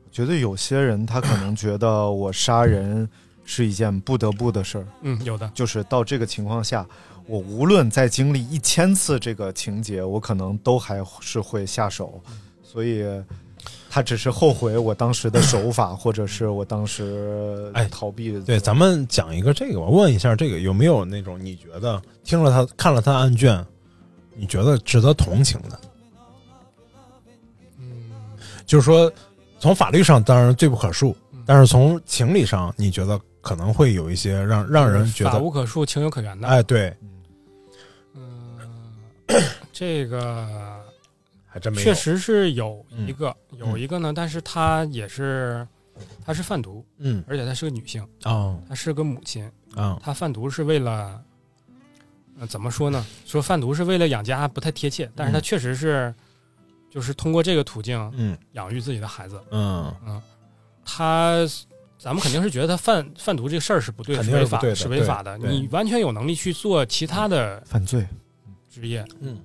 [0.06, 3.08] 我觉得有些人他可能觉得我杀人
[3.44, 6.88] 是一件不得不的事儿，嗯，有的，就是到这个情况下，
[7.26, 12.22] 我无论再经历一千次这个情节，我可能都还是会下手，
[12.64, 13.04] 所以
[13.98, 18.40] 他只是后悔我当时的手法，或者是我当时哎逃避的。
[18.42, 23.66] 对，咱们讲一个这个，我问一下，这个有没有那种你觉得听了他看了他的案卷，
[24.36, 25.80] 你觉得值得同情的？
[27.80, 28.12] 嗯，
[28.68, 29.12] 就是说，
[29.58, 31.12] 从法律上当然罪不可恕，
[31.44, 36.48] 但是从情理上，你觉得可能会有一些让让人觉法得，无可恕，情有可原的。
[36.48, 36.96] 哎，对，
[38.14, 38.60] 嗯
[39.74, 40.77] 这个
[41.48, 41.84] 还真没有。
[41.84, 43.60] 确实是有一个，嗯。
[43.60, 45.68] 有一个呢，但是她也是，
[46.24, 47.24] 她是贩毒，嗯。
[47.28, 51.20] 而且她是个女性，哦她是个母亲，啊她贩毒是为了，
[52.40, 53.04] 呃，怎么说呢？
[53.26, 55.42] 说贩毒是为了养家不太贴切，但是她嗯。
[55.42, 56.14] 确实是，
[56.90, 59.94] 就是通过这个途径，嗯养育自己的孩子，嗯。
[60.06, 60.22] 嗯，
[60.86, 61.48] 她。
[62.00, 65.36] 咱们肯定是觉得她贩贩毒这个事儿是不对，肯是违法，是违法的。
[65.40, 68.08] 你完全有能力去做其他的犯罪。
[68.70, 69.40] 职业，嗯，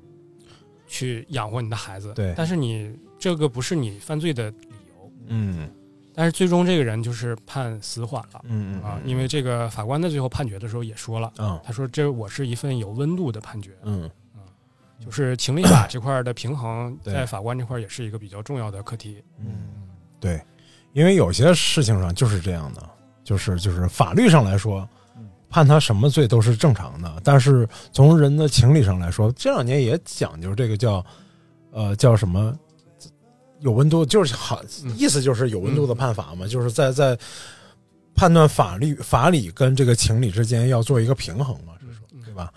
[0.92, 2.12] 去养活你的孩子。
[2.14, 5.11] 对但是你这个不是你犯罪的理由。
[5.28, 5.70] 嗯
[6.14, 8.44] 但是最终这个人就是判死缓了。
[8.44, 14.11] 嗯嗯啊，因为这个法官在最后判决的时候也说了，嗯他说这我是一份有温度的判决，嗯
[15.00, 19.24] 就是情理法这块的平衡，在法官这块也是一个比较重要的课题。
[19.38, 19.88] 嗯，
[20.20, 20.40] 对，
[20.92, 22.88] 因为有些事情上就是这样的，
[23.24, 24.88] 就是就是法律上来说，
[25.53, 31.05] 判他什么罪都是正常的，但是从人的情理上来说，这两年也讲究这个叫
[31.71, 32.59] 呃叫什么
[33.61, 34.65] 有温度，就是好
[34.97, 37.19] 意思就是有温度的判法嘛，就是在在
[38.15, 42.51] 判断法律法理跟这个情理之间要做一个平衡嘛，是说对吧？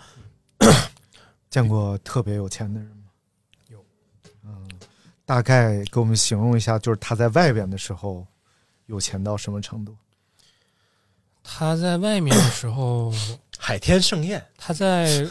[1.50, 3.04] 见过特别有钱的人吗？
[3.68, 3.78] 有，
[4.42, 4.68] 嗯，
[5.26, 8.26] 大概给我们形容一下，就是他在外边的时候
[8.86, 9.94] 有钱到什么程度？
[11.48, 13.12] 他在外面的时候，
[13.58, 15.26] 海天盛宴，他在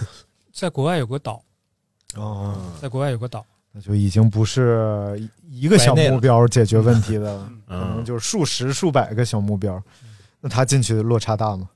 [0.54, 1.44] 在国外有个岛，
[2.16, 9.82] 哦，在国外有个岛，那就已经不是一个小目标解决问题的了，可能就是数十、数百个小目标。
[10.40, 11.70] 那他进去的落差大吗？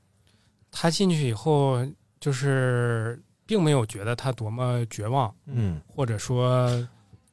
[0.72, 1.84] 他进去以后，
[2.20, 6.70] 就是并没有觉得他多么绝望，嗯，或者说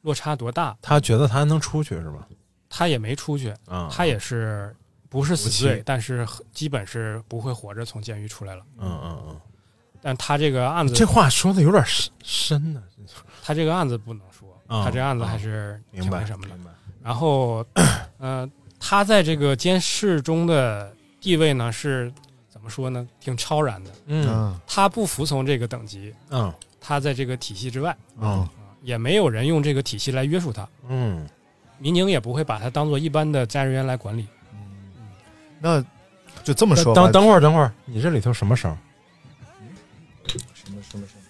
[0.02, 2.28] 落差多大，他觉得他还能出去是吧？
[2.70, 3.88] 他也没出去，啊。
[3.92, 4.76] 他也是
[5.10, 8.64] 不是死罪但是基本是不会活着从监狱出来了。
[8.78, 9.42] 嗯嗯嗯。
[10.02, 12.82] 但他这个案子，这话说的有点深深呢。
[13.44, 16.56] 他这个案子不能说，啊他这个案子还是挺明白那什么的。
[17.04, 17.66] 然后，
[18.18, 18.48] 呃，
[18.80, 22.14] 他在这个监视中的地位呢是
[22.50, 23.08] 怎么说呢？
[23.20, 23.92] 挺超然的。
[24.06, 28.48] 嗯他不服从这个等级，嗯，他在这个体系之外，嗯
[28.84, 31.28] 也没有人用这个体系来约束他，嗯，
[31.80, 34.28] 民警也不会把他当做一般的在人员来管理。
[35.60, 35.84] 那
[36.44, 37.02] 就这么说吧。
[37.02, 38.76] 等等会儿，等会儿，你这里头什么声？
[40.28, 40.38] 什
[40.74, 41.24] 么什么什么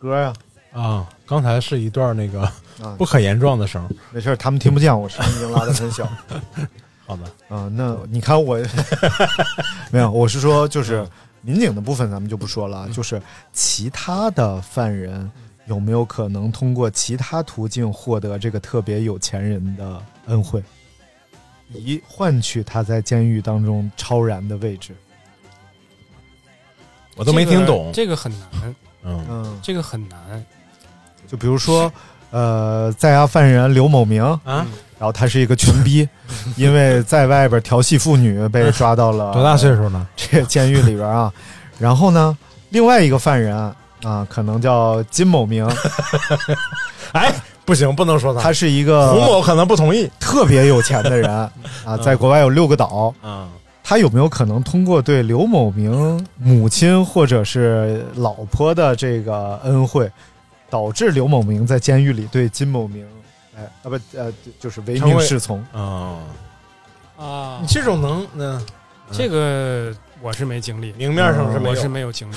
[0.00, 0.32] 歌呀？
[0.72, 2.42] 啊，刚才是一段那个
[2.82, 3.88] 啊不可言状的声。
[4.10, 6.08] 没事，他们听不见，我声音已经拉的很小。
[7.06, 8.58] 好的，啊，那你看我
[9.92, 11.06] 没有，我是说就是
[11.42, 13.20] 民警的部分咱们就不说了，就是
[13.52, 15.30] 其他的犯人
[15.66, 20.62] 有没有可能通过其他途径获得这个特别有钱人的恩惠，
[21.74, 24.94] 以换取他在监狱当中超然的位置？
[27.16, 27.90] 我都没听懂。
[27.92, 30.18] 这个很难，嗯，嗯，这个很难。
[31.28, 31.92] 就比如说，
[32.30, 34.66] 呃，在押犯人刘某明，啊，
[34.98, 36.08] 然后他是一个群逼，
[36.56, 40.06] 因为在外边调戏妇女被抓到了多大岁数呢？
[40.16, 41.32] 这个监狱里边啊。
[41.78, 42.36] 然后呢，
[42.70, 43.54] 另外一个犯人
[44.02, 45.66] 啊，可能叫金某明，
[47.12, 47.32] 哎，
[47.64, 48.40] 不行，不能说他。
[48.40, 51.30] 他是一个胡某可能不同意特别有钱的人
[51.84, 53.14] 啊，在国外有六个岛。
[53.22, 53.48] 啊。
[53.84, 60.08] 他有没有可能通过对刘某明母亲或者是老婆的这个恩惠，
[60.70, 63.04] 导致刘某明在监狱里对金某明，
[63.56, 65.58] 哎啊不呃就是唯命是从？
[65.72, 66.18] 啊
[67.18, 68.62] 啊你这种能那
[69.10, 72.36] 这个我是没经历，明面上是没有我是没有经历。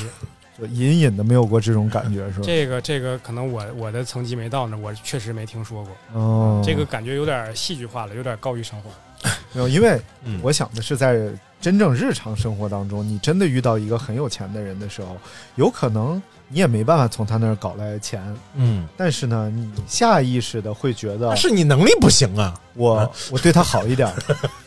[0.57, 2.41] 就隐隐的没有过这种感觉是吧？
[2.43, 6.19] 这个这个可能我我的层级没到那，我确实没听说过。
[6.19, 8.89] 哦，这个感觉有点戏剧化了，有点高于生活。
[9.53, 15.17] 没有，因为嗯我想的是在真正日常生活当中，你真的遇到一个很有钱的人的时候，
[15.55, 18.21] 有可能你也没办法从他那儿搞来钱，
[18.53, 22.53] 嗯，但是呢，你下意识的会觉得是你能力不行啊。
[22.75, 24.13] 我我对他好一点，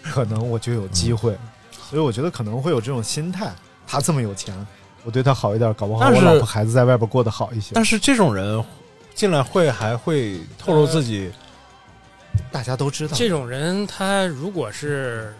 [0.02, 1.36] 可能我就有机会。
[1.88, 3.52] 所以我觉得可能会有这种心态，
[3.86, 4.54] 他这么有钱，
[5.08, 7.70] 我对他好一点，搞不好我老婆孩子在外边过得好一些。
[7.72, 8.62] 但是这种人
[9.14, 11.32] 进来会还会透露自己，
[12.52, 15.34] 大家都知道，这种人他如果是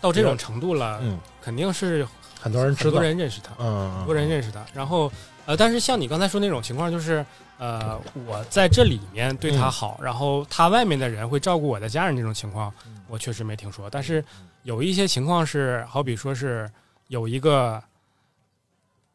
[0.00, 2.04] 到这种程度了，嗯，肯定是
[2.40, 4.66] 很多人知道很多，人认识他，嗯，很多人认识他。
[4.74, 5.08] 然后
[5.46, 7.24] 呃，但是像你刚才说那种情况，就是
[7.58, 12.74] 呃，我在这里面对他好，然后他外面的人会照顾我的家人这种情况，
[13.06, 13.88] 我确实没听说。
[13.88, 14.24] 但是
[14.64, 16.68] 有一些情况是，好比说是
[17.06, 17.80] 有一个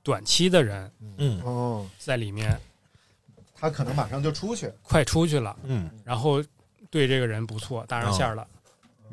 [0.03, 1.41] 短期的人嗯。
[1.43, 2.59] 哦，在里面
[3.55, 6.43] 他可能马上就出去，快出去了，嗯，然后
[6.91, 8.45] 对这个人不错，搭上线了。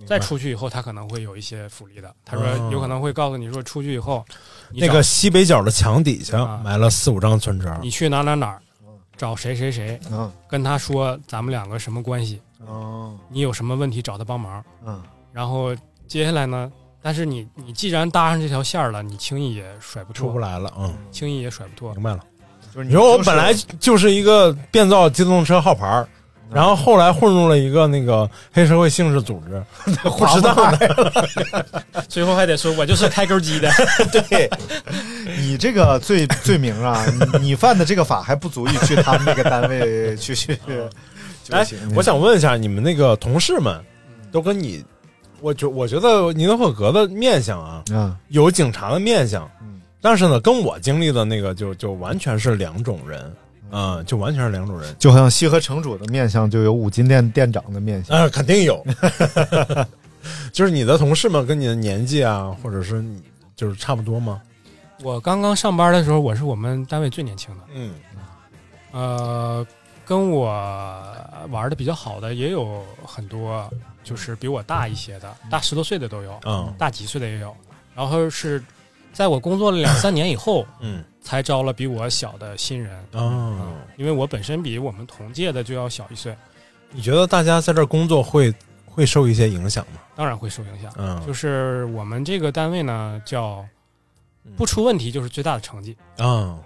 [0.06, 2.14] 再出去以后，他可能会有一些福利的。
[2.24, 2.70] 他说哦。
[2.72, 4.24] 有可能会告诉你说，出去以后，
[4.70, 6.60] 那个西北角的墙底下啊。
[6.64, 8.62] 埋了四五张存折，你去哪哪哪儿
[9.14, 13.14] 找谁谁谁，嗯跟他说咱们两个什么关系，哦。
[13.28, 14.64] 你有什么问题找他帮忙。
[14.86, 15.02] 嗯。
[15.32, 15.76] 然后
[16.08, 21.92] 接下来呢，但是你你既然搭上这条线儿了，你轻易也甩不脱，出不来了，嗯，轻易也甩不脱。
[21.94, 22.20] 明白了。
[22.72, 26.06] 就是你说我本来就是一个变造机动车号牌儿，
[26.52, 29.60] 然后后来混入了一个那个黑社会性质组织，
[30.18, 31.28] 不知道的。
[32.08, 33.68] 最后还得说我就是开钩机的，
[34.12, 34.48] 对，
[35.38, 40.56] 你这个罪罪名啊，你 你犯的这个法还不足以去他们那个单位去去。
[41.50, 43.84] 哎，我想问一下，你们那个同事们
[44.30, 44.84] 都跟你，
[45.40, 53.34] 我觉我觉得尼德霍格的面相啊，嗯，有警察的面相，嗯但是呢，跟我经历的那个就就完全是两种人，
[53.70, 54.96] 嗯，就完全是两种人。
[54.98, 58.18] 就好像西河城主的面相就有五金店店长的面相。
[58.18, 58.82] 啊，肯定有，
[60.52, 63.22] 就是你的同事们跟你的年纪啊，或者是你
[63.54, 64.40] 就是差不多吗？
[65.02, 67.64] 我刚刚上班的时候，我是我们单位最年轻的。
[67.74, 67.94] 嗯
[68.92, 69.66] 呃，
[70.04, 70.46] 跟我
[71.50, 73.70] 玩的比较好的也有很多，
[74.02, 77.54] 就是比我大一些的，大十多岁的都有，嗯大几岁的也有。
[77.94, 78.62] 然后是
[79.12, 83.04] 在我工作了两三年以后，嗯才招了比我小的新人。
[83.12, 86.34] 哦，因为我本身比我们同届的就要小一岁，
[86.92, 88.52] 你觉得大家在这儿工作会
[88.86, 90.00] 会受一些影响吗？
[90.16, 90.92] 当然会受影响。
[90.96, 93.64] 嗯就是我们这个单位呢，叫
[94.56, 95.96] 不出问题就是最大的成绩。
[96.18, 96.58] 嗯，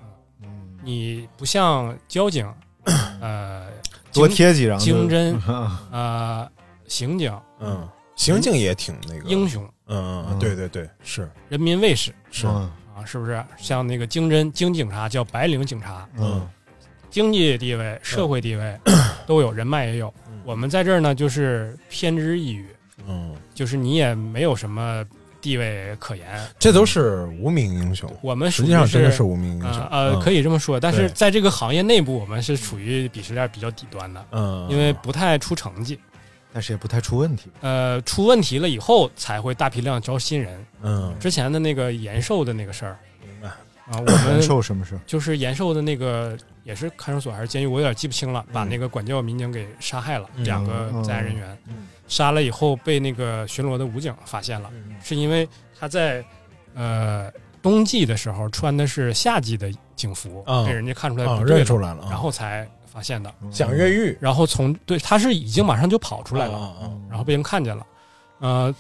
[0.83, 2.47] 你不像交警，
[3.21, 3.67] 呃，
[4.13, 5.41] 多贴几张就经侦，
[5.91, 6.49] 呃，
[6.87, 9.29] 刑警，嗯，刑警也挺那个。
[9.29, 11.31] 英雄，嗯嗯，对对对，是。
[11.49, 12.15] 人民卫士。
[12.31, 12.71] 是，嗯。
[12.97, 13.45] 啊，是不是？
[13.57, 16.49] 像那个经侦经警察叫白领警察，嗯。
[17.11, 18.77] 经济地位、社会地位
[19.27, 20.13] 都有，人脉也有。
[20.45, 22.67] 我们在这儿呢，就是偏执一隅，
[23.07, 25.05] 嗯，就是你也没有什么
[25.41, 26.27] 地位可言。
[26.59, 28.13] 这都是无名英雄。
[28.21, 29.83] 我们实际上真的是无名英雄。
[29.91, 30.79] 呃呃，可以，这么说。
[30.79, 35.99] 但是在这个行业内部，我们是处于鄙视链比较底端的，嗯，因为不太出成绩。
[36.55, 37.51] 但是也不太出问题。
[37.63, 40.65] 呃，出问题了以后才会大批量招新人。
[40.83, 42.97] 嗯，之前的那个延寿的那个事儿。
[43.21, 43.49] 明白。
[43.49, 44.97] 啊，我们 延寿什么事？
[45.05, 50.45] 就是延寿的那个也是看守所还是监狱，我有点记不清了，把那个管教民警给杀害了，嗯。
[50.45, 51.89] 两个在案人员，嗯。
[52.07, 54.71] 杀了以后被那个巡逻的武警发现了，
[55.03, 56.25] 是因为他在
[56.75, 63.35] 呃冬季的时候穿的是夏季的警服，啊被人家看出来啊不对认出来了啊然后才发现的。
[63.51, 66.73] 想越狱，然后从对他是已经马上就跑出来了，
[67.09, 67.85] 然后被人看见了，
[68.39, 68.75] 呃，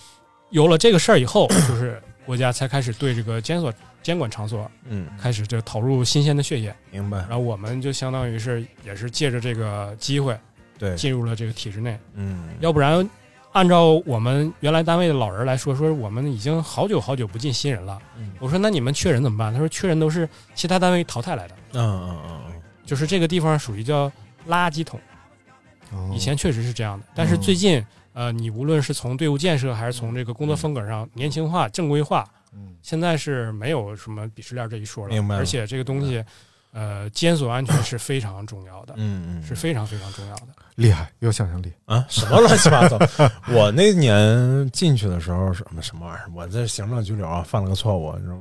[0.50, 7.18] 有了这个事儿以后， 就是国家才开始对这个监所监管场所，嗯，开始就投入新鲜的血液，明白。
[7.18, 10.38] 然，后我们就相当于是也是借着这个机会
[10.78, 13.08] 对，进入了这个体制内，嗯，要不然
[13.52, 17.98] 按照我们原来单位的老人来说，说我们已经好久好久不进新人了。
[18.18, 18.32] 嗯。
[18.40, 19.52] 我说那你们缺人怎么办？
[19.52, 22.40] 他说缺人都是其他单位淘汰来的，嗯嗯嗯
[22.84, 24.10] 就是这个地方属于叫
[24.48, 25.00] 垃圾桶。
[25.92, 35.10] 哦以前确实是这样的，但是最近，呃，你无论是从队伍建设还是从这个工作风格上年轻化、正规化，嗯现在是没有什么鄙视链这一说了。
[35.12, 36.24] 明白了而且这个东西，
[36.74, 40.48] 呃，监所安全是非常重要的，嗯嗯，是非常非常重要的。
[40.74, 41.72] 厉害，有想象力。
[41.84, 42.98] 啊，什么乱七八糟！
[43.54, 46.26] 我那年进去的时候什么什么玩意儿？
[46.34, 48.40] 我这行政拘留啊，犯了个错误，然后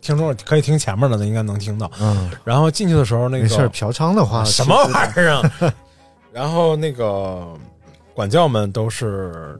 [0.00, 1.88] 听众可以听前面的，应该能听到。
[2.00, 5.52] 嗯，然后进去的时候，那个没事，嫖娼的话什么玩意儿啊？
[6.32, 7.56] 然后那个
[8.12, 9.56] 管教们都是，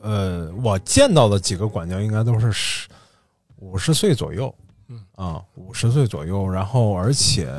[0.00, 2.88] 呃，我见到的几个管教应该都是十
[3.56, 4.63] 五十岁左右，嗯
[5.14, 7.50] 啊，五十岁左右，然后而且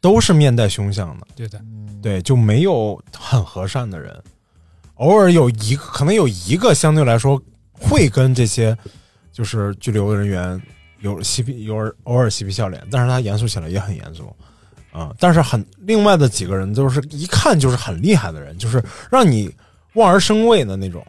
[0.00, 1.60] 都是面带凶相的，对的，
[2.02, 4.22] 对，就没有很和善的人，
[4.96, 7.40] 偶尔有一个，可能有一个相对来说
[7.72, 8.76] 会跟这些
[9.32, 10.62] 就是拘留的人员
[11.00, 14.34] 有嬉皮，有偶尔嬉皮笑脸，但是他严肃起来也很严肃
[14.92, 19.52] 啊、但是很另外的几个人都是一看就是很厉害的人，就是让你
[19.94, 21.04] 望而生畏的那种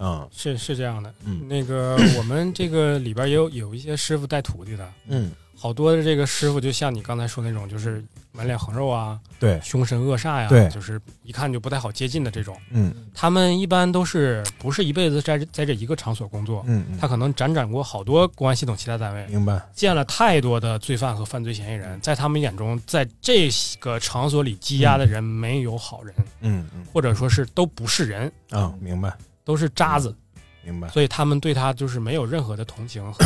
[0.00, 1.12] 啊、是是这样的。
[1.24, 1.46] 嗯。
[1.46, 10.68] 那个我们这个里边也有有一些师傅带徒弟的，嗯，好多的这个师傅就像你刚才说那种，就是满脸横肉啊，对，凶神恶煞呀，对。
[10.70, 12.56] 就是一看就不太好接近的这种。
[12.70, 12.94] 嗯。
[13.14, 16.98] 他们一般都是不是一辈子在在这一个场所工作，嗯嗯。
[16.98, 26.86] 他可能辗转过好多公安系统其他单位，明白，见了太多的罪犯和犯罪嫌疑人，在他们眼中，在这个场所里羁押的人没有好人，嗯嗯。
[26.92, 29.12] 或者说是都不是人，啊，明白
[29.50, 30.14] 都是渣子，
[30.62, 33.24] 明白，所以他们对他就是没有任何的同情和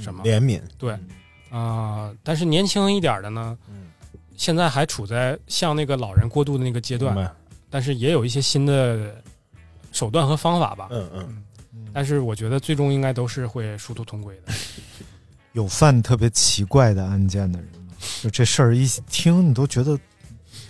[0.00, 0.96] 什么怜悯，对，
[1.50, 3.88] 啊、但是年轻一点的呢，嗯
[4.36, 7.34] 现在还处在向那个老人过渡的那个阶段
[7.68, 9.20] 但是也有一些新的
[9.90, 10.86] 手段和方法吧。
[10.92, 11.42] 嗯嗯
[11.92, 14.52] 但是我觉得最终应该都是会殊途同归的。
[15.54, 17.94] 有犯特别奇怪的案件的人吗？
[18.22, 19.98] 就这事儿一听，你都觉得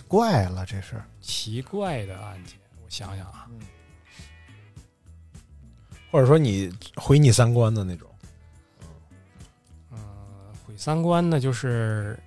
[0.07, 1.05] 怪了，这事儿。
[1.21, 3.45] 奇怪的案件，我想想啊，
[6.11, 8.09] 或者说你毁你三观的那种，
[9.91, 9.97] 嗯、
[10.65, 12.17] 毁三观呢就是，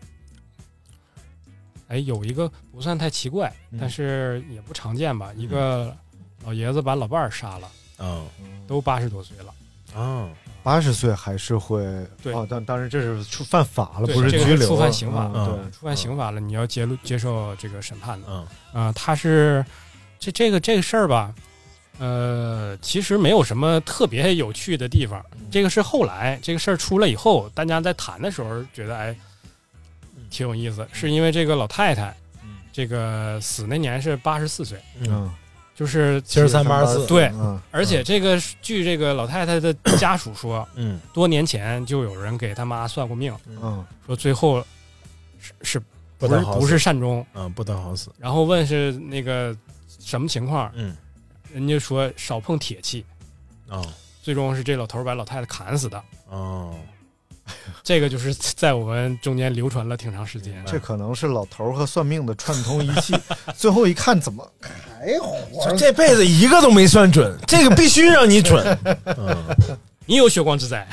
[1.89, 3.79] 哎，有一个不算太奇怪，嗯。
[3.81, 5.33] 但是也不常见吧。
[5.37, 5.97] 一个
[6.45, 8.27] 老爷子把老伴儿杀了，嗯
[8.67, 9.55] 都八十多岁了。
[9.95, 11.83] 嗯，八十岁还是会
[12.23, 12.33] 对。
[12.33, 15.71] 哦，当当然这是触犯法了，不是拘留，这个触犯刑法嗯对。
[15.71, 18.27] 触犯刑法了，你要接接受这个审判的。
[18.31, 18.47] 嗯。
[18.73, 19.63] 啊、他是
[20.19, 21.35] 这这个这个事儿吧，
[22.03, 25.25] 呃，其实没有什么特别有趣的地方。
[25.53, 29.17] 这个是后来这个事儿出来以后，大家在谈的时候觉得哎，
[30.29, 32.13] 挺有意思，是因为这个老太太，
[32.73, 35.33] 这个死那年是八十四岁，嗯。
[35.75, 41.01] 就是七十三八十四，对，嗯，而且这个据这个老太太的家属说，嗯。
[41.15, 43.85] 多年前就有人给他妈算过命，嗯。
[44.07, 44.63] 说最后
[45.41, 45.87] 是是不
[46.19, 46.61] 不得好死。
[46.61, 49.57] 是不是善终，嗯，不得好死，然后问是那个
[49.99, 50.95] 什么情况，嗯
[51.53, 53.05] 人家说少碰铁器，
[53.69, 53.83] 啊
[54.23, 56.03] 最终是这老头儿把老太太砍死的。
[56.29, 56.75] 哦，
[57.83, 60.65] 这个就是 在我们中间流传了挺长时间。
[60.67, 63.15] 这可能是老头儿和算命的串通一气，
[63.57, 65.77] 最后一看怎么还活着？
[65.77, 69.37] 这辈子一个都没算准，这个必须让你准，嗯
[70.05, 70.87] 你有血光之灾，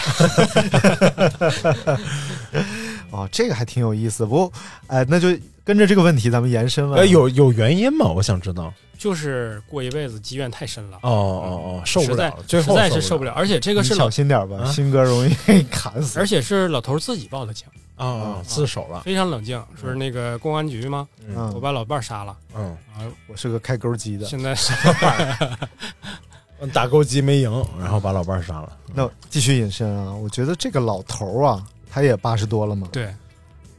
[3.11, 4.25] 哦，这个还挺有意思。
[4.25, 4.51] 不过，
[4.87, 5.27] 哎，那就
[5.63, 6.97] 跟着这个问题咱们延伸了。
[6.97, 8.07] 呃，有有原因吗？
[8.07, 8.73] 我想知道。
[8.97, 13.31] 就是过一辈子积怨太深了，哦哦哦，受不实在了，最后实在是受受不了。
[13.31, 15.33] 而且这个是小，心点吧，啊新哥容易
[15.71, 16.19] 砍死。
[16.19, 21.07] 而且是老头自己报的警，啊啊，自首了，非常冷静，说是那个公安局吗？
[21.25, 24.25] 嗯我把老伴儿杀了嗯，啊，我是个开钩机的。
[24.25, 24.73] 现在是
[26.73, 31.63] 打钩机没赢，然后把老伴儿杀了，那继续引申啊，我觉得这个老头儿啊，
[31.99, 33.13] 他也八十多了嘛，对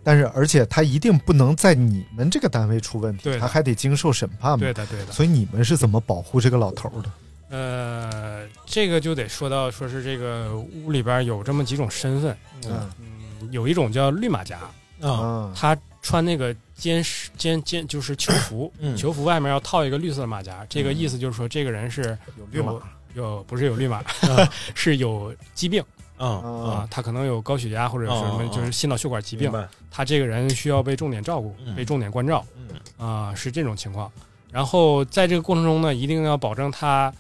[0.02, 4.72] 但是而且他一定不能在你们这个单位出问题对，他还得经受审判嘛对。
[4.72, 5.12] 的对的。
[5.12, 7.10] 所以你们是怎么保护这个老头儿的？
[7.50, 14.58] 呃，这个就得说到，说是这个屋里边有这么几种身份，嗯嗯，有一种叫绿马甲，
[15.00, 17.04] 啊，啊，他穿那个肩
[17.36, 22.72] 肩肩就是囚服，嗯囚服外面要套一个绿色的马甲，这个意思就是说这个人是有绿马
[23.14, 24.02] 有不是有绿马，
[24.74, 25.84] 是有疾病
[26.20, 29.50] 啊啊啊，，他可能有高血压或者是什么就是心脑血管疾病
[29.90, 31.74] 他这个人需要被重点照顾，嗯。
[31.74, 33.06] 被重点关照嗯。
[33.08, 34.10] 啊，是这种情况。
[34.52, 37.12] 然后在这个过程中呢，一定要保证他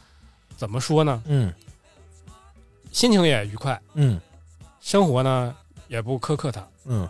[0.56, 1.52] 怎么说呢，嗯。
[2.92, 4.20] 心情也愉快，嗯。
[4.80, 5.54] 生活呢
[5.88, 7.08] 也不苛刻他，嗯。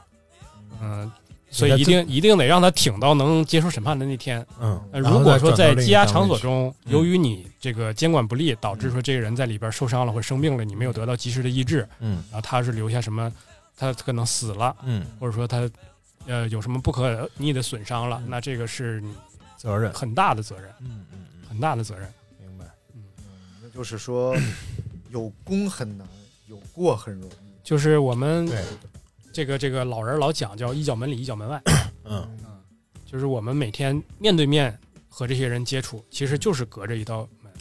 [0.80, 1.10] 嗯、
[1.50, 4.46] 所以一定一定得让他挺到能接受审判的那天。
[4.60, 13.30] 嗯，如果说在羁押场所中，嗯由于你这个监管不力，导致说这个人在里边受伤了或者生病了，你没有得到及时的医治，嗯然后他是留下什么，
[13.76, 15.68] 他可能死了，嗯，或者说他
[16.26, 19.12] 呃有什么不可逆的损伤了，那这个是你
[19.56, 22.08] 责任，很大的责任，嗯嗯嗯，很大的责任。
[22.40, 22.64] 明白。
[22.94, 23.02] 嗯
[23.62, 24.36] 那就是说，
[25.10, 26.06] 有功很难，
[26.46, 27.32] 有过很容易。
[27.62, 28.64] 就是我们对，
[29.32, 31.60] 这个这个老人老讲叫一脚门里一脚门外，
[32.04, 32.60] 嗯嗯
[33.06, 34.76] 就是我们每天面对面
[35.08, 37.52] 和这些人接触，其实就是隔着一道门。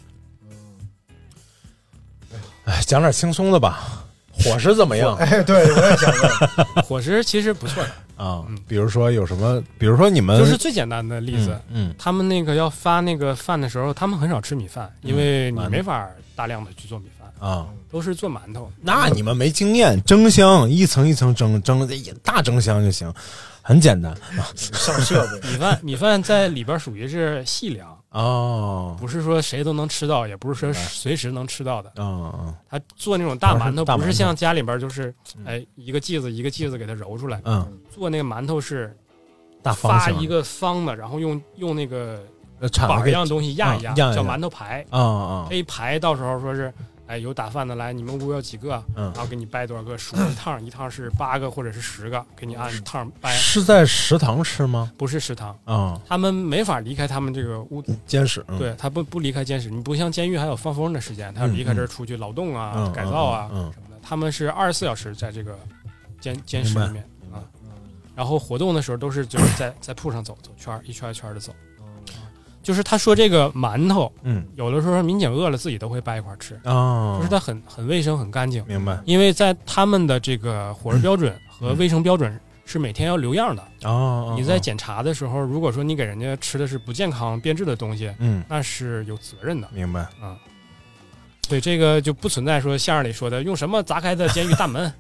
[2.65, 4.05] 哎，讲点轻松的吧。
[4.41, 7.89] 伙食怎么样 哎，对我也想问， 伙食其实不错的，
[8.24, 8.57] 啊嗯？
[8.70, 9.61] 比如说有什么？
[9.78, 11.59] 比如说你们就是最简单的例子。
[11.67, 18.71] 嗯，他们那个要发那个饭的时候，他们很少吃米饭，因为你没法大量的去做米饭，嗯啊，都是做馒头。
[18.81, 21.87] 那你们没经验，蒸箱一层一层蒸，蒸
[22.23, 23.11] 大蒸箱就行，
[23.61, 24.15] 很简单。
[24.55, 25.39] 上设备。
[25.49, 28.95] 米饭米饭在里边属于是细粮，哦。
[28.99, 31.91] 不是说谁都能吃到，也不是说随时能吃到的。
[31.97, 35.13] 嗯他做那种大馒头，不是像家里边就是，
[35.45, 37.41] 哎，一个剂子一个剂子给它揉出来。
[37.45, 38.95] 嗯，做那个馒头是
[39.63, 42.21] 大发一个方的，然后用用那个
[42.59, 44.15] 呃铲子给板一样东西压一压，啊压一压。
[44.15, 44.85] 叫馒头排。
[44.89, 46.73] 啊啊这一排到时候说是，
[47.10, 48.76] 哎，有打饭的来，你们屋要几个？
[48.95, 53.34] 嗯然后给你掰多少个，数一趟，一趟是八个或者是十个，给你按趟掰。
[53.34, 54.91] 是在食堂吃吗？
[54.95, 58.45] 不是食堂，啊，他们没法离开他们这个屋，监室。
[58.47, 65.57] 嗯对他不不离开监室，你不像监狱还有放风的时间，他要离开这儿出去劳动啊、嗯改造啊、什么的，他们是二十四小时在这个
[66.22, 67.03] 监监室里面
[67.34, 67.41] 啊。
[68.16, 71.55] 然后活动的时候都是就是在在铺上走走圈，一圈一圈的走。
[72.62, 83.64] 就是他说这个馒头，嗯有的时候民警饿了自己都会掰一块吃，啊，就是它很很卫生很干净，明白因为在他们的这个伙食标准和卫生标准是每天要留样的。
[83.84, 89.68] 哦，你在检查的时候，如果说你给人家吃的是不健康变质的东西，嗯那是有责任的。
[89.74, 90.38] 明白啊。
[91.47, 94.93] 对，这个就不存在说相声里说的用什么砸开的监狱大门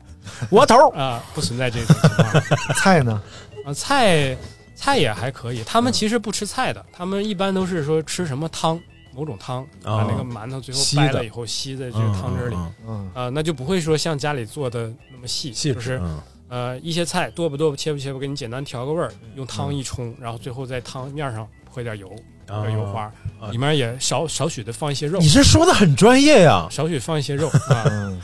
[0.49, 2.43] 窝头 啊，不存在这种情况。
[2.75, 3.21] 菜呢？
[3.63, 4.35] 啊，菜
[4.79, 8.79] 菜也还可以，他们其实不吃菜的，他们一般都是说吃什么汤，
[9.13, 13.11] 某种汤，把那个馒头最后掰了以后吸在这个汤汁里，嗯嗯。
[13.13, 16.19] 啊，那就不会说像家里做的那么细，细就是嗯。
[16.47, 22.09] 呃一些菜剁不剁不切不切不，给你简单调个味儿，用汤一冲，然后最后在汤面上泼点油，
[22.47, 23.03] 啊点油花
[23.39, 27.83] 啊，里面也少少许的放一些肉，你这说的很专业呀，少许放一些肉 啊。
[27.85, 28.19] 嗯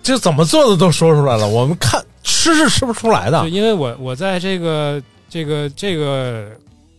[0.00, 3.42] 这怎么做的都说出来了，我们看吃是吃不出来的。
[3.42, 3.48] 就，。
[3.48, 6.50] 因为我我在这个这个这个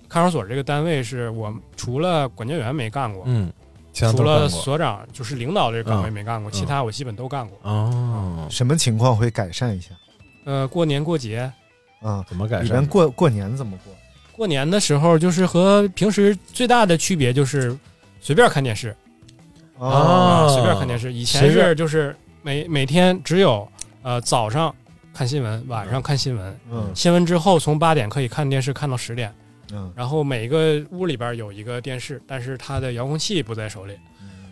[0.08, 3.52] 看守所这个单位是我除了管教员没干过，嗯，
[3.92, 7.58] 其他除了所长就是领导这个岗位嗯没干过，嗯其他我基本都干过。
[7.64, 9.90] 哦，什么情况会改善一下？
[10.46, 11.52] 呃，过年过节，
[12.02, 12.66] 啊，怎么改善？
[12.66, 13.94] 里边过过年怎么过？
[14.36, 17.78] 过年的时候就是和平时最大的区别就是
[18.22, 18.96] 随便看电视
[19.78, 21.12] 啊随便看电视。
[21.12, 23.68] 以前是就是每每天只有
[24.02, 24.74] 呃早上
[25.20, 26.90] 看新闻，晚上看新闻，嗯。
[26.96, 29.30] 新闻之后从八点可以看电视看到十点。
[29.74, 33.98] 嗯，然后每个屋里边有一个电视，但是它的遥控器不在手里。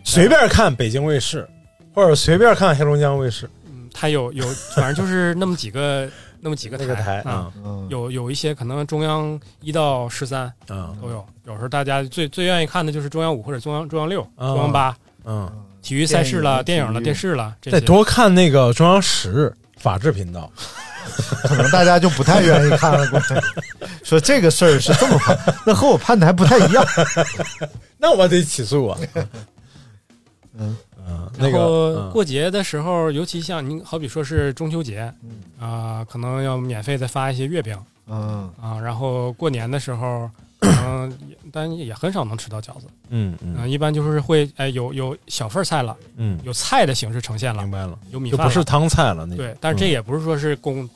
[0.04, 1.48] 随便看北京卫视，
[1.94, 4.46] 或者随便看黑龙江卫视，嗯，它有有，
[4.76, 6.06] 反正就是那么几个
[6.38, 7.50] 那么几个那个台啊。
[7.88, 14.94] 有有一些可能中央一到十三啊都有，有时候大家最最愿意看的就是中央五或者中央中央六、啊中央八，
[15.24, 15.50] 嗯，
[15.80, 20.50] 体育赛事了、电影了、电视了，这得多看那个中央十法制频道。
[21.44, 23.22] 可能大家就不太愿意看了。
[24.04, 26.84] 说这个事儿是这么判，那和我判的还不太一样。
[27.96, 28.98] 那我得起诉啊。
[30.58, 30.76] 嗯
[31.08, 35.12] 嗯，那然后个嗯过节的时候，尤其像您好比说是中秋节，
[35.58, 37.76] 啊、可能要免费再发一些月饼
[38.10, 50.88] 嗯啊、然后过年的时候，嗯、也但也很少能吃到饺子，嗯嗯、嗯一般就是会哎有有小份儿菜了，嗯，有菜的形式呈现了明，白了，有米饭不是汤菜了，那对，但是这也不是说是供，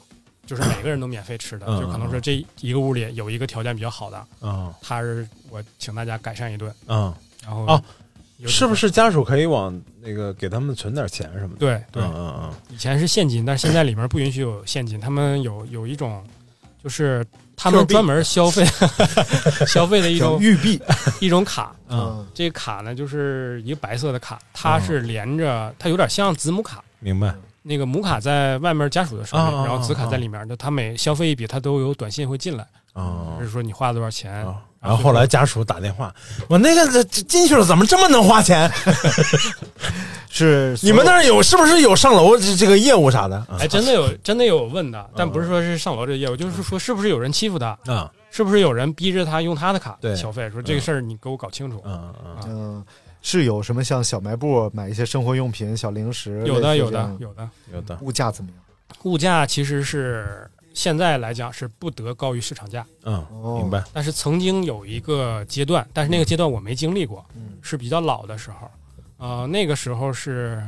[0.47, 4.73] 就是每个人都免费吃的，嗯就可能说这一个屋里有一个条件比较好的，嗯。
[4.83, 7.83] 他是我请大家改善一顿，嗯，然后哦
[8.45, 11.61] 是不是家属可以往那个给他们存点钱什么的？
[11.61, 12.53] 对对，嗯嗯。
[12.71, 16.25] 以前是现金，但是现在里面不允许有现金，他们有有一种
[16.83, 17.25] 就是
[17.63, 18.65] 他们专门消费
[19.67, 20.81] 消费的一种玉币。
[21.21, 21.75] 一种卡。
[21.89, 26.83] 嗯，这个卡呢，就是一个白色的卡，它是连着，它有点像子母卡。
[26.99, 27.35] 明白。
[27.63, 34.45] 那个母卡在外面家属的手里，然后子卡在里面就，他每消费一笔，他都有短信会进来，哦就是说你花了多少钱。
[34.83, 36.13] 啊，然后后来家属打电话，
[36.49, 38.71] 我那个进去了，怎么这么能花钱？
[40.29, 43.37] 是你们那儿有是不是有上楼这这个业务啥的？
[43.37, 50.51] 啊哎，真的有真的有问的，但不是说是上楼这个业务，就是说是不是有人欺负他，啊，是不是有人逼着他用他的卡消费？
[50.51, 51.83] 说这个事儿你给我搞清楚。
[51.85, 52.85] 嗯嗯嗯，
[53.21, 58.59] 是有什么像小卖部买一些生活用品、小零食，有的有的有的，有的物价怎么样？
[59.05, 63.59] 物价其实是现在来讲是不得高于市场价，嗯，哦。
[63.61, 63.83] 明白。
[63.93, 67.59] 但是曾经有一个阶段，但是那个阶段我没经历过，嗯。
[67.61, 68.71] 是比较老的时候，
[69.19, 70.63] 呃，那个时候是，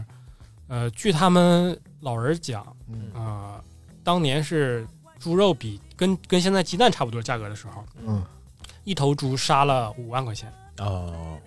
[0.68, 3.10] 呃，据他们老人讲，嗯。
[3.14, 3.60] 呃，
[4.02, 4.86] 当年是
[5.18, 8.22] 猪肉比跟跟现在鸡蛋差不多价格的时候，嗯，
[8.84, 11.38] 一头猪杀了五万块钱，哦，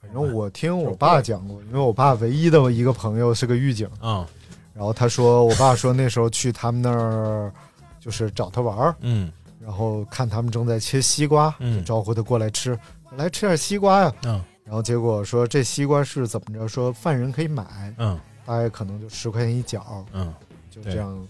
[0.00, 4.26] 反正我听我爸讲过，因为我爸唯一的一个朋友是个狱警，啊，
[4.72, 7.52] 然后他说，我爸说那时候去他们那儿
[8.00, 9.30] 就是找他玩儿，嗯
[9.62, 12.76] 然后看他们正在切西瓜，嗯招呼他过来吃，
[13.16, 14.12] 来吃点西瓜呀。
[14.24, 16.68] 嗯然后结果说这西瓜是怎么着？
[16.68, 20.32] 说犯人可以买，嗯大概可能就十块钱一角，嗯，
[20.70, 21.28] 就这样，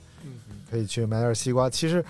[0.70, 1.70] 可以去买点西瓜。
[1.70, 2.04] 其实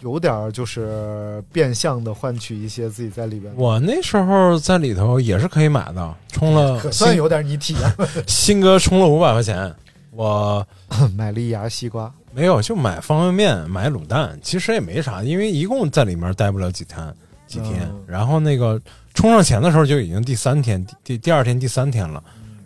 [0.00, 7.94] 有点就是变相的换取一些自己在里边，我那时候在里头也是可以买的，充了可算有点你体验。
[8.26, 9.74] 新哥充了五百块钱，
[10.10, 10.66] 我
[11.14, 17.14] 买了一牙西瓜，没有就买方便面，买卤蛋，其实也没啥，因为一共在里面待不了几天
[17.46, 17.82] 几天。
[17.82, 18.80] 嗯然后那个
[19.14, 22.22] 充上钱的时候就已经第三天第第第二天第三天了，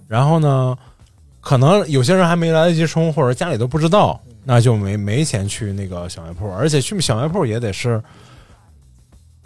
[0.08, 0.76] 然后呢，
[1.40, 8.02] 可能有些人还没来得及充，或者家里都不知道，那就没没钱去那个小卖铺，而且去小卖铺也得是。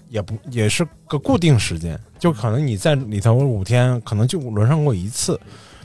[0.09, 5.39] 也不也是个固定时间，就可能你在里头五天，可能就轮上过一次，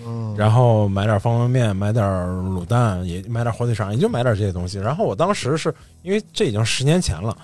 [0.04, 4.80] 嗯，然后买点方便面，买点卤蛋，也买点火腿肠，也就买点这些东西。
[4.80, 7.38] 然后我当时是因为这已经十年前了，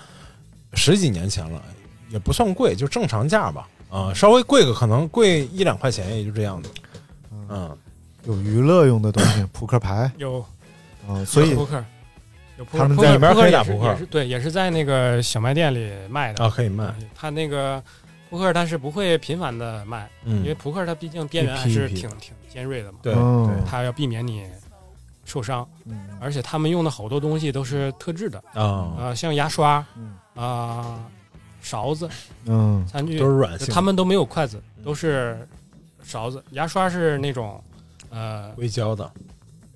[0.74, 1.62] 十几年前了，
[2.10, 3.68] 也不算贵，就正常价吧。
[3.90, 6.70] 啊、稍微贵个可能贵一两块钱，也就这样子。
[7.50, 7.76] 嗯，
[8.24, 10.10] 有娱乐用的东西， 扑克牌。
[10.16, 10.44] 有。
[11.06, 11.84] 啊，所以扑克，
[12.56, 12.78] 有扑克。
[12.78, 13.88] 他们扑克在里边可以打扑克。
[13.88, 16.42] 也是对，也是在那个小卖店里卖的。
[16.42, 16.94] 啊，可以卖。
[17.14, 17.82] 他那个
[18.32, 23.14] 扑克但是不会频繁的卖，嗯因为扑克它毕竟边缘还是一批一批挺挺尖锐的嘛，对
[23.66, 24.46] 它要避免你
[25.26, 26.08] 受伤，嗯。
[26.18, 31.04] 而且他们用的好多东西都是特制的啊呃像牙刷嗯啊、
[31.60, 32.08] 勺子、
[32.46, 35.46] 嗯餐具都是软性的他们都没有筷子，都是
[36.02, 37.62] 勺子，牙刷是那种
[38.08, 39.12] 呃硅胶的，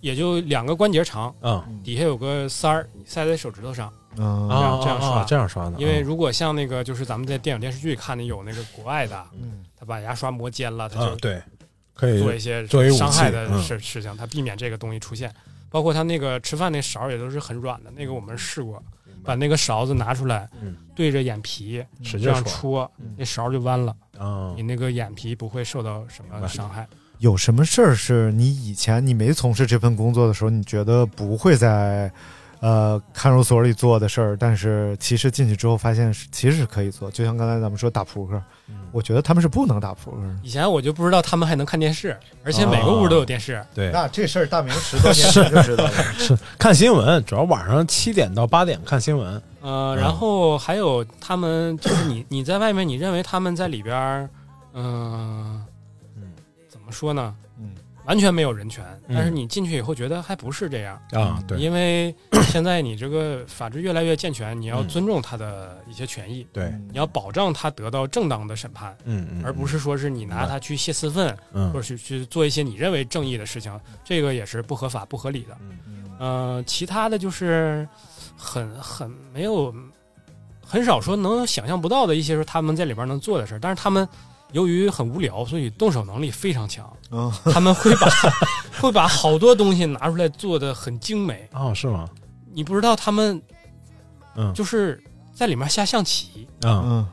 [0.01, 1.63] 也就两个关节长，嗯。
[1.85, 11.43] 底下有个塞儿，你塞在手指头上，嗯这样啊这样刷，啊这样刷的因为啊如果像那个就是咱们在电影电视剧看的有那个国外的，嗯他把牙刷磨尖了，他就啊对，
[11.95, 15.33] 可以做一些作为武器伤害的嗯事事情，他避免这个东西出现。
[15.69, 18.83] 包括他那个吃饭那勺儿也都是很软的，那个我们试过，
[19.23, 26.87] 把那个勺子拿出来，嗯对着眼皮这使劲戳样戳，那勺儿就弯了，啊你那个眼皮不会受到什么伤害。
[27.19, 32.11] 有什么事儿是你以前你没从事这份工作的时候，你觉得不会在
[32.61, 37.11] 呃看守所里做的事儿，但是其实进去之后发现是其实是可以做。
[37.11, 38.43] 就像刚才咱们说打扑克，
[38.93, 40.37] 我觉得他们是不能打扑克的。
[40.43, 43.65] 以前我就不知道他们还能看电视，而且每个屋都有电视。
[43.75, 45.93] 对，那这事儿大明十多年前就知道了。
[46.19, 49.41] 是看新闻，主要晚上七点到八点看新闻。
[49.61, 54.29] 呃，然后还有他们就是你 你在外面，你认为他们在里边儿，
[54.75, 55.63] 嗯、
[56.69, 57.35] 怎么说呢？
[58.07, 59.15] 嗯，完全没有人权，嗯。
[59.17, 61.01] 但是你进去以后觉得还不是这样。
[61.13, 61.59] 啊对。
[61.59, 62.15] 因为
[62.49, 66.73] 现在你这个法治越来越健全，你要嗯尊重他的一些权益，对。
[66.91, 71.71] 你要保障他得到正当的审判，嗯嗯而不是说是你拿他去泄私愤，嗯。
[71.73, 75.57] 或者去去做一些你认为正义的事情，这个也是不合法、不合理的。
[75.61, 75.77] 嗯
[76.19, 77.87] 呃，其他的就是
[78.35, 79.75] 很很没有，
[80.65, 84.09] 很少说能想象不到的一些说他们在里边能做的事儿，但是他们
[84.53, 86.91] 由于很无聊，所以动手能力非常强。
[87.11, 87.33] 嗯。
[87.45, 88.09] 他们会把
[88.81, 91.49] 会把好多东西拿出来做的很精美。
[91.53, 92.09] 哦，是吗？
[92.53, 93.41] 你不知道他们
[94.37, 94.53] 嗯。
[94.55, 95.03] 就是
[95.35, 96.47] 在里面下象棋。
[96.63, 97.09] 啊嗯。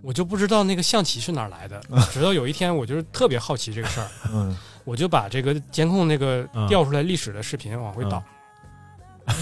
[0.00, 1.80] 我就不知道那个象棋是哪儿来的，
[2.12, 4.56] 直到有一天我就是特别好奇这个事儿，嗯。
[4.84, 6.66] 我就把这个监控那个嗯。
[6.68, 8.22] 调出来历史的视频往回倒，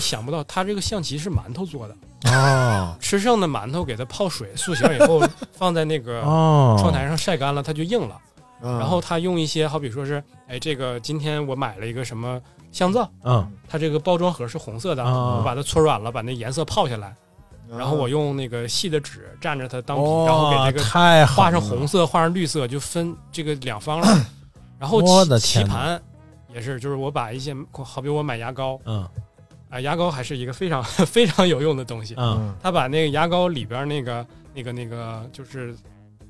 [0.01, 8.17] 想不到他这个象棋是馒头做的，哦 吃剩的馒头给它泡水塑形以后， 放在那个哦窗台上晒干了，它就硬了。
[8.63, 12.41] 嗯然后他用一些好比说是，哎，这个今天我买了一个什么
[12.73, 17.15] 香皂，嗯它这个包装盒是红色的，啊我把它搓软了，把那颜色泡下来，
[17.71, 24.09] 嗯然后我用那个细的纸蘸着它当然后给这个太画上红色，画上绿色，就分这个两方了。
[24.81, 26.01] 然后我棋棋盘
[26.55, 27.55] 也是，就是我把一些
[27.85, 29.07] 好比我买牙膏，嗯
[29.77, 32.15] 啊，牙膏还是一个非常非常有用的东西。
[32.17, 35.77] 嗯他把那个牙膏里边那个那个那个就是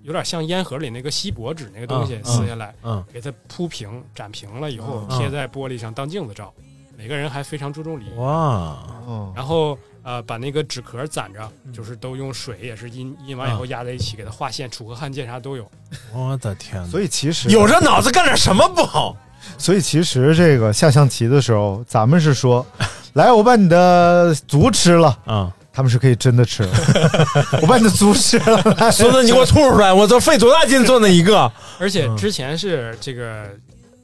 [0.02, 6.52] 有点像烟盒里那个锡箔纸那个东西嗯撕下来，嗯给它铺平、展平了以后嗯贴在玻璃上当镜子照。
[6.98, 8.18] 每个人还非常注重礼仪。
[8.18, 15.70] 哇，哦，然后呃，把那个纸壳攒着，嗯就是都用水也是印印完以后压在一起，给它画线、楚河汉界啥都有。
[16.14, 16.82] 我的天！
[16.86, 19.14] 所以其实有这脑子干点什么不好？
[19.58, 22.64] 所以其实这个下象棋的时候，咱们是说，
[23.14, 26.70] 来，我把你的卒吃了，啊，他们是可以真的吃了，
[27.62, 29.92] 我把你的卒吃了，孙子，你给我吐出来！
[29.92, 31.50] 我这费多大劲做那一个？
[31.78, 33.46] 而且之前是这个，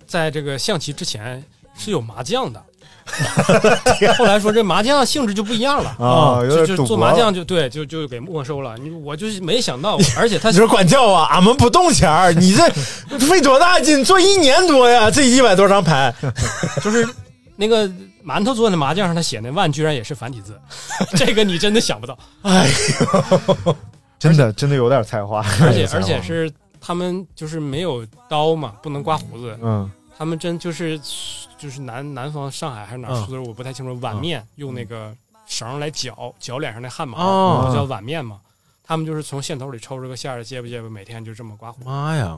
[0.06, 1.42] 在这个象棋之前
[1.76, 2.62] 是有麻将的。
[4.16, 8.76] 后来说这麻将性质就不一样了啊就就做麻将就对就就给没收了。
[8.78, 11.26] 你我就是没想到， 而且他你说管教啊？
[11.30, 12.68] 俺们不动钱儿，你这
[13.18, 15.10] 费多大劲做一年多呀？
[15.10, 16.14] 这一百多张牌，
[16.82, 17.06] 就是
[17.56, 17.88] 那个
[18.24, 20.58] 馒头做的麻将上他写那万居然也是繁体字，
[21.16, 22.16] 这个你真的想不到。
[22.42, 22.68] 哎
[23.64, 23.76] 呦，
[24.18, 26.50] 真的真的有点才华，而且而且是
[26.80, 29.58] 他们就是没有刀嘛，不能刮胡子。
[29.62, 31.00] 嗯，他们真就是
[31.62, 33.96] 就是南南方上海还是哪儿嗯苏州，我不太清楚。
[34.00, 38.40] 碗面用那个绳来绞绞脸上那汗毛，叫碗面嘛。
[38.82, 41.84] 他们就是从线头里抽出个馅儿，结巴结巴，每天就这么刮胡。
[41.84, 42.36] 妈呀，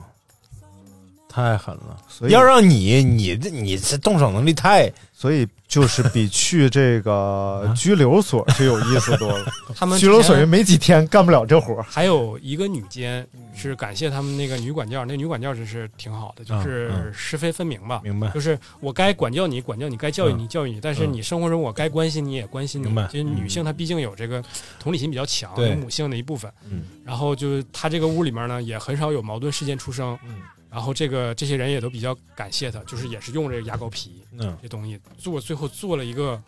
[1.34, 1.96] 太狠了！
[2.08, 4.88] 所以要让你，你这你这动手能力太……
[5.16, 9.46] 所以就是比去这个拘留所就有意思多了。
[9.74, 18.00] 他们拘留所也没几天干不了这活儿，还有一个女监是感谢他们那个女管教，那女管教真是挺好的，就是嗯是非分明吧。
[18.04, 20.80] 明白就是我该管教你，管教你；该教育你，教育你。
[20.80, 23.06] 但是嗯你生活中我该关心你也关心你明白。
[23.06, 24.44] 就是女性她毕竟有这个
[24.78, 26.52] 同理心比较强，有母性的一部分。
[26.70, 30.18] 嗯然后就是她这个屋里面呢，也很少有矛盾事件出生。
[30.26, 30.36] 嗯
[30.74, 36.42] 然后这个这些人也都比较感谢他，就是也是用这个牙膏皮嗯这东西做，最后做了一个，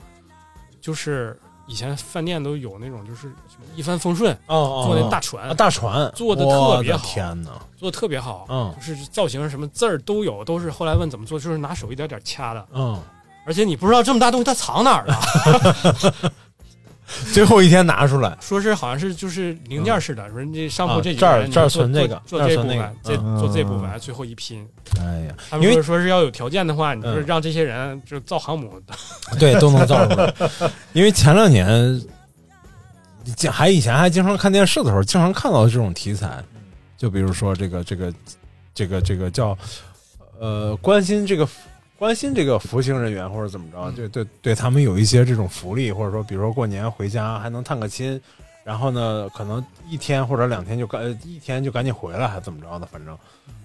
[0.80, 3.32] 就是以前饭店都有那种就是
[3.76, 7.52] 一帆风顺哦哦，做那大船啊大船做的特别好天哪！
[7.76, 13.00] 做的特别好，嗯就是造型什么字儿都有，都是后来问怎么做，就是拿手一点点掐的，嗯，
[13.46, 16.32] 而且你不知道这么大东西它藏哪儿了，
[17.32, 24.66] 最后一天拿出来，说是好像是就是零件似的，说这上铺啊这几这儿这儿存这个做做这部这那个分，做这部分，最后一拼。
[25.00, 27.26] 哎呀，他们说说是要有条件的话，你就是嗯。
[27.26, 28.80] 让这些人就造航母，
[29.38, 30.34] 对都能造出来。
[30.94, 32.00] 因为前两年，
[33.36, 36.42] 经还以前还经常看电视的时候，经常看到这种题材，
[36.96, 38.12] 就比如说这个这个
[38.74, 39.56] 这个这个叫
[40.38, 41.48] 呃关心这个
[41.98, 48.20] 关心这个服刑人员或者怎么着，就对对他们有一些这种福利，或者说比如说过年回家还能探个亲。
[48.64, 52.86] 然后呢，可能一天或者两天就赶，呃一天就赶紧回来，还怎么着的？
[52.86, 53.16] 反正，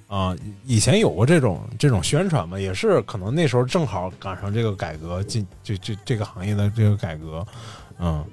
[0.06, 7.44] 啊、以前有过这种这种宣传嘛，也是可能那时候正好赶上这个改革进这这这个行业的这个改革，
[7.98, 8.24] 嗯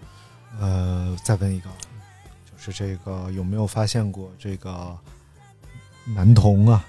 [0.61, 1.71] 呃，再问一个，
[2.45, 4.95] 就是这个有没有发现过这个
[6.05, 6.85] 男童啊？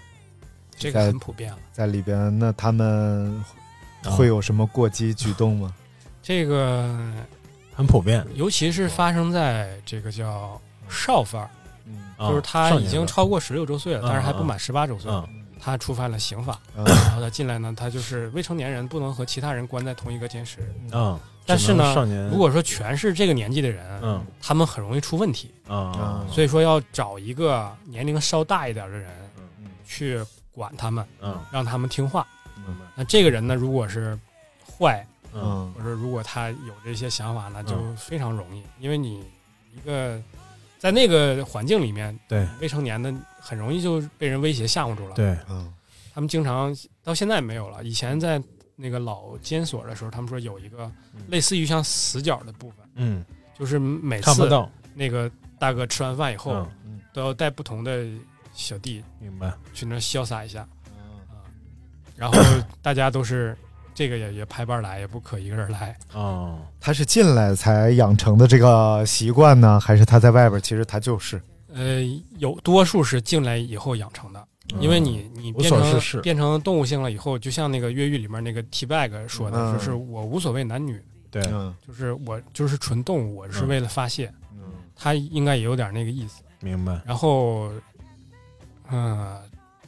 [0.79, 1.57] 这个很普遍了。
[1.71, 3.43] 在里边，那他们
[4.05, 5.73] 会有什么过激举动吗？
[6.23, 6.89] 这个
[7.73, 11.49] 很普遍，尤其是发生在这个叫少犯儿，
[11.85, 12.13] 嗯。
[12.19, 15.27] 就是他已经超过十六周岁了，嗯但是还不满十八周岁嗯，
[15.59, 16.85] 他触犯了刑法，嗯。
[16.85, 20.59] 然后他进来呢，他就是未成年人，不能和其他人关在同一个监室。
[20.91, 26.25] 嗯，但是呢少年，如果说全是这个年纪的人，嗯他们很容易出问题，啊。
[26.31, 29.09] 所以说要找一个年龄稍大一点的人
[29.85, 30.21] 去
[30.59, 31.39] 管他们，嗯。
[31.51, 32.27] 让他们听话。
[32.57, 34.19] 明白那这个人呢，如果是
[34.65, 35.73] 坏，嗯。
[35.73, 37.95] 或者如果他有这些想法呢，就嗯。
[37.95, 39.23] 非常容易，因为你
[39.73, 40.21] 一个
[40.77, 45.15] 在那个环境里面，对未成年的很容易就被人威胁吓唬住了。
[45.15, 45.73] 对，嗯。
[46.13, 48.43] 他们经常到现在没有了，以前在
[48.75, 50.91] 那个老监所的时候，他们说有一个
[51.29, 53.25] 类似于像死角的部分，嗯，
[53.57, 54.31] 就是每次
[54.93, 56.99] 那个大哥吃完饭以后，嗯。
[57.11, 58.05] 都要带不同的
[58.59, 60.93] 小弟明白，去那儿潇洒一下，嗯。
[61.29, 61.41] 啊，
[62.15, 62.37] 然后
[62.81, 63.57] 大家都是
[63.95, 65.97] 这个也也排班来，也不可一个人来。
[66.13, 71.41] 哦，他是进来才养成的这个习惯呢，还是他在外边其实他就是？
[71.73, 72.01] 呃，
[72.37, 74.45] 有多数是进来以后养成的，
[74.79, 76.21] 因为你你变成所事事。
[76.21, 79.73] 变成动物性了以后，就像那个越狱里面那个 T bag 说的，嗯。
[79.73, 81.01] 就是我无所谓男女，
[81.31, 81.73] 对，嗯。
[81.87, 83.67] 就是我就是纯动物，我是嗯。
[83.67, 84.63] 为了发泄，嗯。
[84.95, 86.41] 他应该也有点那个意思。
[86.61, 87.71] 明白，然后，
[88.91, 89.37] 嗯、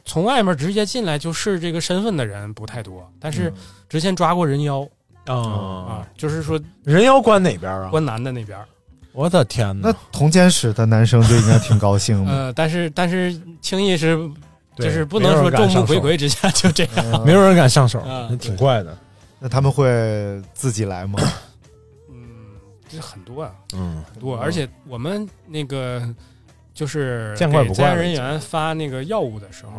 [0.04, 3.54] 从外面直接进来就是这个身份的人不太多，但是嗯
[3.88, 4.86] 之前抓过人妖
[5.26, 7.88] 啊啊，，就是说人妖关哪边啊？
[7.90, 8.58] 关男的那边，
[9.12, 9.92] 我的天那！
[10.10, 12.32] 同监室的男生就应该挺高兴的。
[12.32, 14.18] 呃，但是但是轻易是
[14.76, 16.92] 就是不能说众目睽睽之下就这样。
[17.12, 18.96] 嗯没有人敢上手，啊那挺怪的。
[19.38, 19.86] 那他们会
[20.54, 21.18] 自己来吗？
[22.08, 22.24] 嗯，
[22.88, 26.02] 这很多啊，嗯很多，而且我们那个
[26.82, 29.72] 就是见怪不怪了给在人员发那个药物的时候，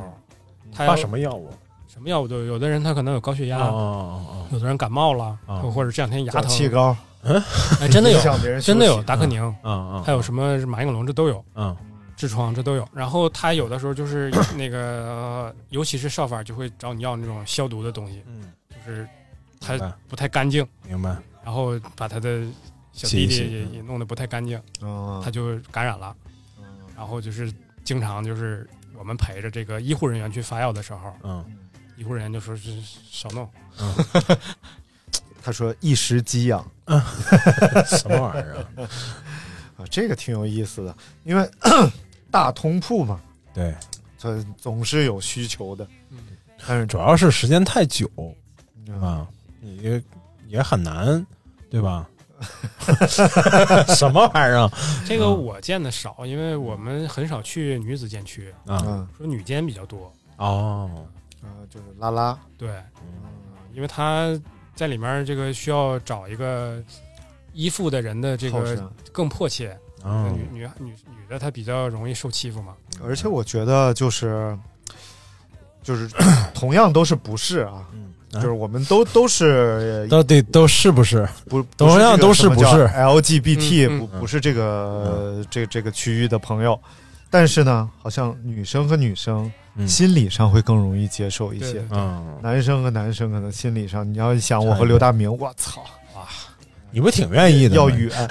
[0.71, 1.49] 他发什么药物？
[1.85, 2.27] 什么药物？
[2.29, 5.57] 都有，有的人他可能有高血压，哦哦有的人感冒了，啊。
[5.57, 8.19] 或者这两天牙疼，气高，哎，真的有
[8.61, 11.75] 真的有达克宁，哦，啊啊，还有什么马应龙，这都有，嗯。
[12.15, 12.87] 痔疮这都有。
[12.93, 19.05] 然后他有的时候就是 那个，呃尤其是少法就会找你要那种消毒的东西，嗯，就是
[19.59, 19.77] 他
[20.07, 21.13] 不太干净，明白。
[21.43, 22.43] 然后把他的
[22.93, 26.15] 小弟弟洗洗也也弄得不太干净，嗯他就感染了。
[26.95, 27.51] 然后就是
[27.83, 28.67] 经常就是
[28.97, 31.43] 我们陪着这个医护人员去发药的时候，嗯
[31.97, 32.71] 医护人员就说是
[33.11, 33.47] 少弄，
[35.43, 36.65] 他说一时激痒
[37.85, 38.65] 什么玩意儿啊？
[39.77, 41.49] 啊，这个挺有意思的，因为
[42.31, 43.21] 大通铺嘛，
[43.53, 43.75] 对，
[44.19, 45.87] 它总是有需求的，
[46.65, 48.09] 但是主要是时间太久
[48.87, 49.27] 嗯啊，
[49.59, 50.03] 你也
[50.47, 51.23] 也很难，
[51.69, 52.09] 对吧？
[53.95, 54.71] 什么玩意儿啊？
[55.05, 60.11] 这个我见的少，因为我们很少去女子监区，啊嗯说女监比较多。
[60.37, 60.89] 哦，
[61.41, 62.69] 啊，就是拉拉，对，
[63.73, 64.39] 因为他
[64.75, 66.81] 在里面这个需要找一个
[67.53, 69.77] 依附的人的这个更迫切。
[70.03, 72.75] 哦女女女女的她比较容易受欺负嘛。
[73.01, 74.57] 而且我觉得就是
[75.81, 76.09] 就是
[76.53, 81.27] 同样都是不是啊，嗯就是我们都都是 到底都是不是？
[81.49, 86.79] 不同样都是不是 LGBT 嗯嗯不不是这个这这个区域的朋友，
[87.29, 91.81] 但是呢，好像女生和女生嗯心理上会更容易接受一些
[92.41, 95.81] 男生和男生可能心理上，你要想我和刘大明，我操
[96.15, 96.21] 哇，
[96.91, 97.75] 你不挺愿意的？
[97.75, 98.09] 要远，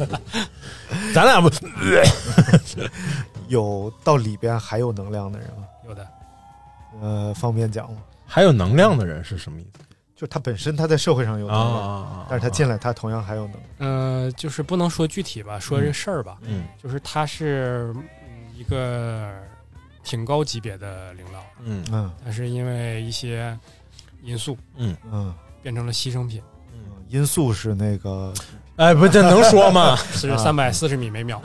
[1.14, 1.50] 咱俩不
[3.48, 5.64] 有到里边还有能量的人吗？
[5.88, 6.06] 有的，
[7.00, 7.98] 呃，方便讲吗？
[8.26, 9.84] 还有能量的人是什么意思？
[10.14, 12.26] 就他本身他在社会上有能量，啊？
[12.28, 13.62] 但是他进来他同样还有能量。
[13.78, 16.66] 呃，就是不能说具体吧，说这事儿吧，嗯。
[16.82, 17.92] 就是他是
[18.26, 19.30] 嗯一个
[20.02, 21.84] 挺高级别的领导，嗯。
[21.92, 22.10] 嗯。
[22.24, 23.56] 但是因为一些
[24.22, 28.32] 因素嗯，嗯，变成了牺牲品，嗯因素是那个
[28.76, 29.96] 哎，不，这能说吗？
[30.12, 31.40] 是三百四十米每秒。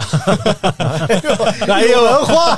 [1.67, 2.57] 哎呦， 文化。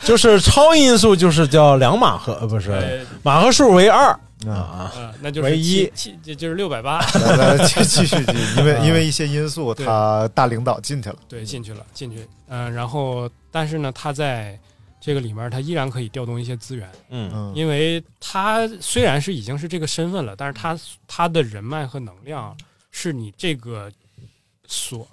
[0.00, 4.08] 就是超音速，就是叫两马赫，呃不是呃马赫数为二。
[4.48, 4.92] 啊。
[5.20, 5.90] 那就是唯一。
[5.94, 11.16] 七，七就是六百八，来来，继继续继续，因为因为一些因素，他大领导进去了。
[11.28, 14.58] 对，进去了，进去，嗯、然后但是呢，他在
[15.00, 17.30] 这个里面，他依然可以调动一些资源，嗯。
[17.34, 22.56] 嗯，因为他虽然是已经是这个身份了，但是他他的人脉和能量
[22.90, 23.90] 是你这个
[24.66, 25.06] 所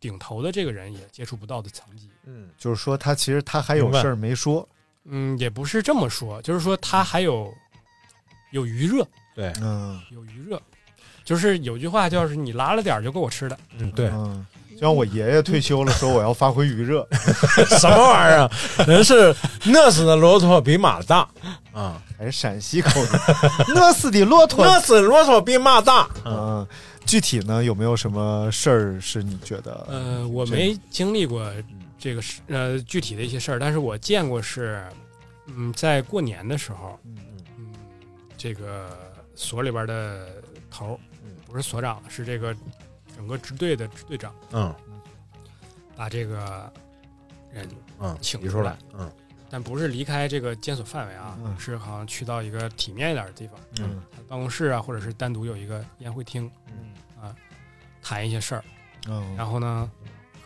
[0.00, 2.08] 顶头的这个人也接触不到的层级。
[2.24, 4.66] 嗯就是说他其实他还有事儿没说。
[5.04, 7.52] 嗯，也不是这么说，就是说他还有
[8.52, 9.04] 有余热，
[9.34, 10.62] 对，嗯有余热，
[11.24, 13.58] 就是有句话叫是你拉了点儿就够我吃的。
[13.78, 17.04] 嗯对，嗯，就像我爷爷退休了，说我要发挥余热。
[17.80, 18.50] 什么玩意儿啊？
[18.86, 19.34] 人是
[19.74, 21.28] 饿死的骆驼比马大
[21.72, 23.10] 啊，还是陕西口音，
[23.74, 24.64] 饿死的骆驼。
[24.64, 26.08] 饿死骆驼比马大。
[26.24, 26.64] 嗯，
[27.06, 29.86] 具体呢有没有什么事儿是你觉得？
[29.88, 31.52] 呃，我没经历过
[31.98, 34.84] 这个事，呃，具体的一些事儿，但是我见过是，
[35.46, 37.16] 嗯，在过年的时候，嗯
[37.58, 37.72] 嗯，
[38.36, 40.98] 这个所里边的头儿，
[41.46, 42.56] 不是所长，是这个
[43.14, 44.74] 整个支队的支队长，嗯
[45.94, 46.72] 把这个
[47.52, 47.68] 人
[48.00, 48.76] 嗯，请出来。
[48.98, 49.10] 嗯
[49.52, 51.54] 但不是离开这个监所范围啊，嗯。
[51.60, 54.02] 是好像去到一个体面一点的地方，嗯。
[54.26, 56.94] 办公室啊，或者是单独有一个宴会厅，嗯。
[57.22, 57.36] 啊，
[58.02, 58.64] 谈一些事儿，
[59.08, 59.90] 嗯然后呢，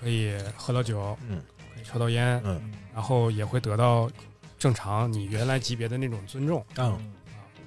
[0.00, 1.40] 可以喝到酒，嗯，
[1.72, 2.61] 可以抽到烟，嗯
[2.92, 4.11] 然后也会得到
[4.59, 6.66] 正常你原来级别的那种尊重。
[6.76, 7.14] 嗯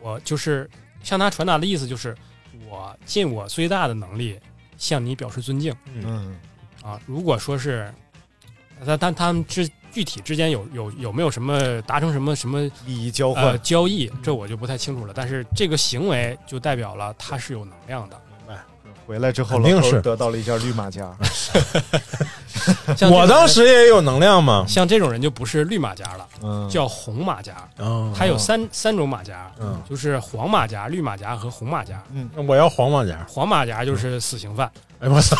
[0.01, 0.69] 我就是
[1.03, 2.13] 向他传达的意思就是，
[2.67, 4.39] 我尽我最大的能力
[4.77, 6.37] 向你表示尊敬嗯。
[6.83, 6.99] 啊。
[7.05, 7.93] 如果说是，
[8.85, 13.61] 但但他们之具体之间有有有没有什么达成什么什么利益交呃换。
[13.61, 15.13] 交易，这我就不太清楚了。
[15.15, 18.21] 但是这个行为就代表了他是有能量的。
[19.05, 21.09] 回来之后，肯定是得到了一件绿马甲。
[23.09, 24.65] 我当时也有能量嘛。
[24.67, 27.53] 像这种人就不是绿马甲了，嗯，叫红马甲。
[27.77, 32.01] 嗯，它有三三种马甲，嗯，就是黄马甲、绿马甲和红马甲。
[32.13, 33.25] 嗯我要黄马甲。
[33.27, 34.69] 黄马甲就是死刑犯，
[34.99, 35.37] 哎我操！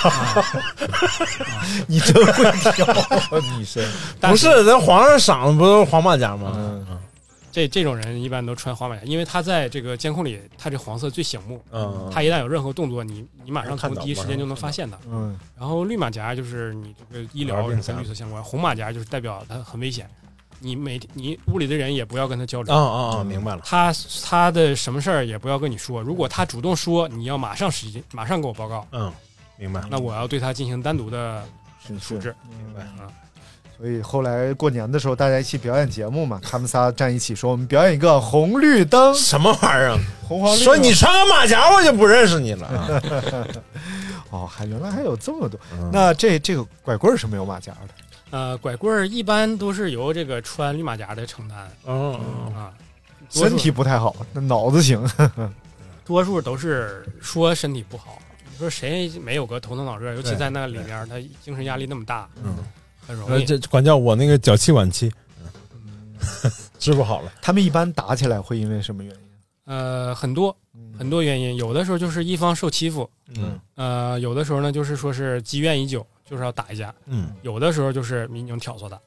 [1.88, 2.86] 你真会挑，
[3.58, 3.86] 你是
[4.22, 6.54] 不是，咱皇上赏的不都是黄马甲吗？
[6.56, 6.86] 嗯
[7.52, 11.62] 这这种人一般都穿黄马甲，因为他在这个监控里，他这黄色最醒目。
[11.72, 14.98] 嗯，他一旦有任何动作，你你马上从第一时间就能发现他。
[15.08, 20.10] 嗯然后绿马甲就是你这个医疗病跟绿色相关，红马甲就是代表他很危险，
[20.60, 22.74] 你每你屋里的人也不要跟他交流。
[22.74, 23.24] 啊啊啊！
[23.24, 23.62] 明白了。
[23.66, 23.94] 他
[24.24, 29.12] 他的什么事儿也不要跟你说，如果他主动说，你要马上时间马上给我报告，嗯，
[29.58, 29.82] 明白。
[29.90, 31.44] 那我要对他进行单独的
[32.00, 32.34] 处置。
[32.48, 33.12] 明白啊。
[33.80, 39.98] 所以后来过年的时候，大家一起表演节目嘛， 他们仨站一起说，我们表演一个红绿灯， 什么玩意儿？
[40.28, 40.60] 红黄绿。
[40.60, 43.02] 说你穿个马甲，我就不认识你了 啊。
[44.32, 45.58] 哦，还原来还有这么多。
[45.72, 47.94] 嗯那这这个拐棍是没有马甲的。
[48.32, 51.58] 呃，拐棍儿一般都是由这个穿绿马甲的承担
[51.88, 52.14] 嗯
[52.56, 52.72] 啊，
[53.30, 55.02] 身体不太好，那脑子行。
[56.06, 58.20] 多数都是说身体不好。
[58.52, 60.14] 你说谁没有个头疼脑热？
[60.16, 62.54] 尤其在那里面，他精神压力那么大，嗯，
[63.10, 63.34] 很容易。
[63.34, 65.12] 呃这管叫我那个脚气晚期，
[66.78, 67.32] 治不好了。
[67.42, 69.20] 他们一般打起来会因为什么原因？
[69.66, 70.56] 呃，很多
[70.98, 79.00] 很多原因，有的时候就是一方受欺负，嗯呃，有的时候呢就是说是积怨已久，就是要打一架，嗯有的时候就是民警挑唆的，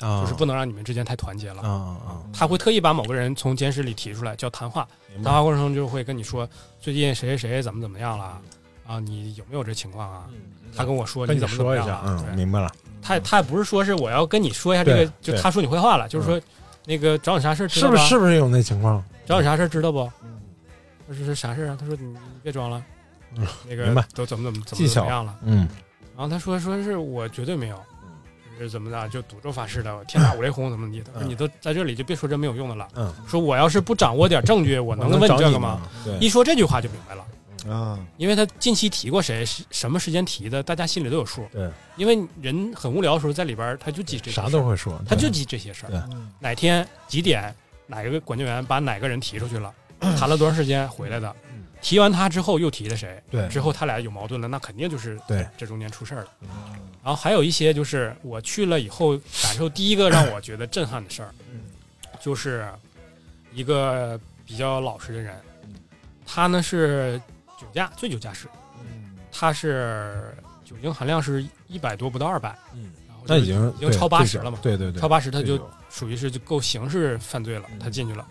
[0.00, 1.62] 啊，就是不能让你们之间太团结了。
[1.62, 4.88] 啊啊他会特意把某个人从监视里提出来，叫谈话。
[5.22, 6.48] 谈话过程中就会跟你说，
[6.80, 8.38] 最近谁谁谁怎么怎么样了
[8.86, 8.98] 啊？
[9.00, 10.28] 你有没有这情况啊？
[10.76, 12.24] 他跟我说跟你怎么怎么说一下，样了？
[12.30, 12.70] 嗯，明白了。
[13.02, 16.40] 他他也不是说是我要跟你说一下这个就他说你坏话了，就是说
[16.86, 19.02] 那个找你啥事儿知道吧是不是是不是有那情况？
[19.26, 20.10] 找你啥事儿知道不？
[21.08, 21.76] 他说是啥事儿啊？
[21.78, 22.82] 他说你你别装了，
[23.36, 25.36] 嗯那个明白都怎么怎么怎么怎么样了？
[25.42, 25.68] 嗯
[26.16, 27.80] 然后他说说是我绝对没有，
[28.58, 31.10] 是怎么的就赌咒发誓的，天打五雷轰怎么地的。
[31.24, 32.86] 你都在这里就别说这没有用的了。
[32.94, 36.16] 嗯，说我要是不掌握点证据，我能问这个吗吗？
[36.20, 37.24] 一说这句话就明白了。
[37.68, 41.46] 啊，因为他近期提过谁是什么时间提的，大家心里都有数。
[41.52, 44.60] 对，因为人很无聊的时候，在里边他就记这些啥事儿。
[44.60, 45.90] 都会说他就记这些事儿。
[45.90, 46.00] 对。
[46.40, 47.54] 哪天几点，
[47.86, 49.72] 哪个管教员把哪个人提出去了，
[50.18, 51.34] 谈了多长时间回来的，
[51.80, 53.46] 提完他之后又提的谁，对。
[53.48, 55.46] 之后他俩有矛盾了，那肯定就是对。
[55.56, 56.28] 这中间出事儿了。
[57.04, 61.34] 然后还有一些就是我去了以后感受第一个让我觉得震撼的事儿，
[62.20, 62.66] 就是
[63.52, 65.36] 一个比较老实的人，
[66.24, 67.20] 他呢是
[67.62, 68.48] 酒驾醉酒驾驶，
[69.30, 70.34] 他是
[70.64, 72.90] 酒精含量是一百多不到二百，嗯，
[73.26, 75.00] 那已经已经超八十了嘛，对对对。
[75.00, 75.58] 超八十他就
[75.88, 78.26] 属于是就够刑事犯罪了，他进去了。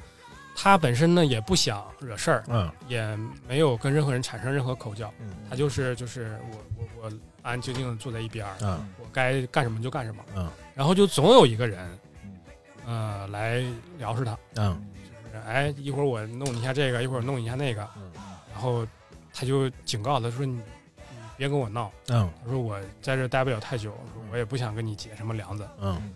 [0.53, 3.17] 他本身呢也不想惹事儿，嗯，也
[3.47, 5.11] 没有跟任何人产生任何口角，
[5.49, 7.19] 他就是就是我我我安
[7.53, 8.85] 安静静的坐在一边儿，嗯。
[8.99, 11.99] 我该干什么就干什么，嗯，然后就总有一个人，
[12.85, 13.63] 呃，来
[13.97, 14.77] 撩是他，嗯，
[15.25, 17.87] 就是哎一会儿我弄一下这个，一会儿我弄一下那个，
[18.53, 18.85] 然后
[19.33, 23.97] 他就警告他说你你别跟我闹，嗯，他说我在这待不了太久，
[24.31, 26.11] 我也不想跟你结什么梁子，嗯，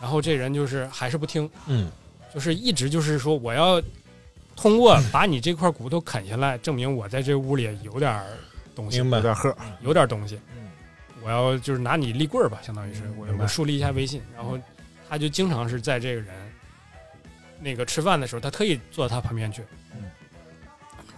[0.00, 1.90] 然后这人就是还是不听，嗯，
[2.34, 3.82] 就是一直就是说我要
[4.54, 8.24] 通过把你这块骨头啃下来，证明我在这屋里有点
[8.74, 10.38] 东西，明白有点喝，有点东西。
[11.22, 14.22] 我要就是拿你立棍儿吧，相当于是我我树立一下威信。
[14.36, 14.56] 然后
[15.08, 16.32] 他就经常是在这个人
[17.58, 19.64] 那个吃饭的时候，他特意坐到他旁边去。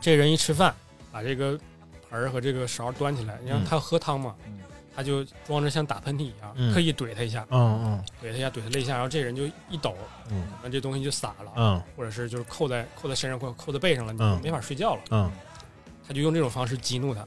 [0.00, 0.74] 这人一吃饭，
[1.12, 1.58] 把这个
[2.08, 3.64] 盆儿和这个勺端起来，你让嗯。
[3.64, 4.34] 他要喝汤嘛，
[4.94, 6.72] 他就装着像打喷嚏一样，嗯。
[6.72, 8.04] 特意怼他一下，嗯嗯。
[8.22, 9.96] 怼他一下，怼他了一下，然后这人就一抖，
[10.30, 10.46] 嗯。
[10.62, 11.82] 那这东西就洒了，嗯。
[11.96, 14.40] 或者是就是扣在扣在身上或者扣在背上了，你嗯。
[14.42, 15.30] 没法睡觉了，嗯。
[16.06, 17.26] 他就用这种方式激怒他。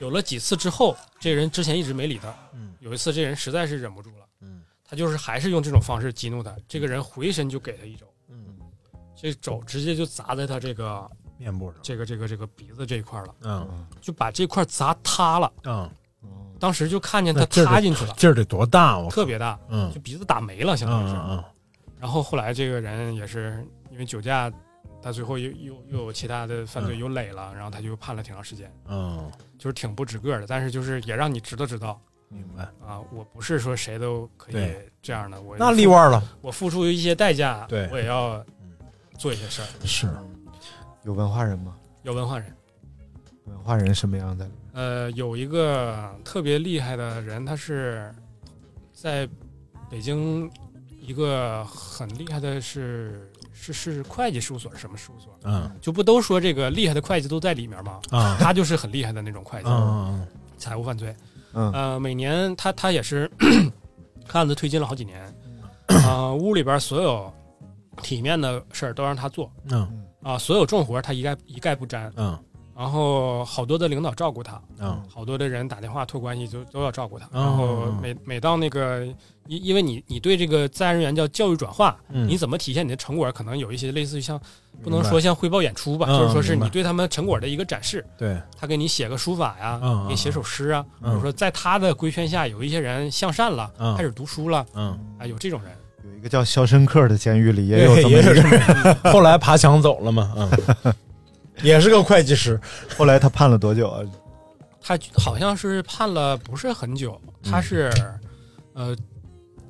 [0.00, 2.74] 有了几次之后，这人之前一直没理他，嗯。
[2.80, 4.62] 有一次这人实在是忍不住了，嗯。
[4.86, 8.56] 他就是还是用这种方式激怒他，这个人回身就给他一肘，嗯，
[9.16, 13.86] 这肘直接就砸在他这个面部上，这个这个这个鼻子这一块了，嗯。
[14.00, 15.90] 就把这块砸塌了，嗯，
[16.60, 18.98] 当时就看见他塌进去了，劲儿得多大？
[18.98, 19.92] 我特别大，嗯。
[19.92, 21.44] 就鼻子打没了，相当于是。
[21.98, 24.52] 然后后来这个人也是因为酒驾，
[25.02, 26.98] 他最后又又又有其他的犯罪嗯。
[26.98, 32.64] 又累了，然后他就判了挺长时间，嗯，就是挺不止个的，但是就是也让你知道知道明白。
[32.86, 38.44] 啊，我不是说谁都可以这样的，我那例外了，我付出一些代价，对我也要
[39.16, 39.66] 做一些事儿。
[39.86, 40.06] 是
[41.04, 41.74] 有文化人吗？
[42.02, 42.54] 有文化人，
[43.44, 44.50] 文化人什么样的？
[44.72, 48.12] 呃，有一个特别厉害的人，他是
[48.92, 49.28] 在
[49.90, 50.50] 北京
[51.00, 55.38] 一个很厉害的是是是会计事务所，是什么事务所？
[55.44, 58.00] 嗯就不都说这个厉害的会计都在里面吗？
[58.10, 60.26] 啊他就是很厉害的那种会计，嗯
[60.56, 61.14] 财务犯罪。
[61.52, 63.30] 嗯呃，每年他他也是
[64.32, 65.32] 案子推进了好几年，
[65.86, 67.32] 啊、屋里边所有
[68.02, 72.36] 体面的事儿都让他做，嗯啊、所有重活他一概一概不沾，嗯。
[72.76, 75.00] 然后好多的领导照顾他，嗯。
[75.08, 79.06] 好多的人打电话托关系就都要照顾他，嗯然后每每到那个，
[79.46, 82.26] 因因为你你对这个在案人员叫教育转化，嗯。
[82.26, 83.30] 你怎么体现你的成果？
[83.30, 84.40] 可能有一些类似于像，
[84.82, 88.04] 不能说像汇报演出吧，嗯就是说是你对他们成果的一个展示。
[88.18, 93.96] 对，他给你写个书法呀，给你写首诗啊，嗯或者说在他的规劝下，有一些人向善了，嗯。
[93.96, 95.70] 开始读书了，嗯，啊，有这种人。
[96.04, 100.94] 有一个叫肖申克的监狱里也有这么也一个人， 后来爬墙走了嘛，嗯，
[101.62, 102.60] 也是个会计师，
[102.96, 104.00] 后来他判了多久啊？
[104.82, 107.90] 他好像是判了不是很久，他是
[108.74, 108.94] 呃，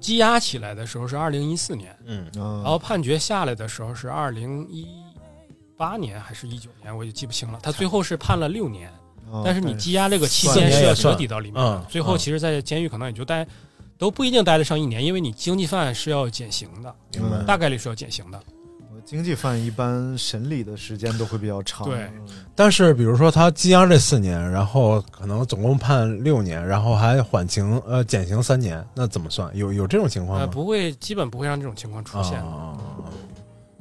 [0.00, 4.86] 羁押起来的时候是二零一四年，嗯然后判决下来的时候是二零一
[5.76, 7.60] 八年还是一九年，我也记不清了。
[7.62, 8.90] 他最后是判了六年，
[9.30, 11.76] 哦但是你羁押这个期间是要折抵到里面的。
[11.76, 13.46] 嗯最后其实，在监狱可能也就待
[14.04, 18.38] 都不一定待得上一年，因为你经济犯是要减刑的，明白大概率是要减刑的。
[19.02, 21.88] 经济犯一般审理的时间都会比较长。
[21.88, 22.10] 对
[22.54, 29.50] 但是比如说他羁押这四年，然后可能总共判六年，然后还缓刑呃减刑三年，那怎么算？
[29.56, 30.52] 有有这种情况呃，吗？
[30.52, 32.38] 不会，基本不会让这种情况出现。
[32.44, 32.76] 啊，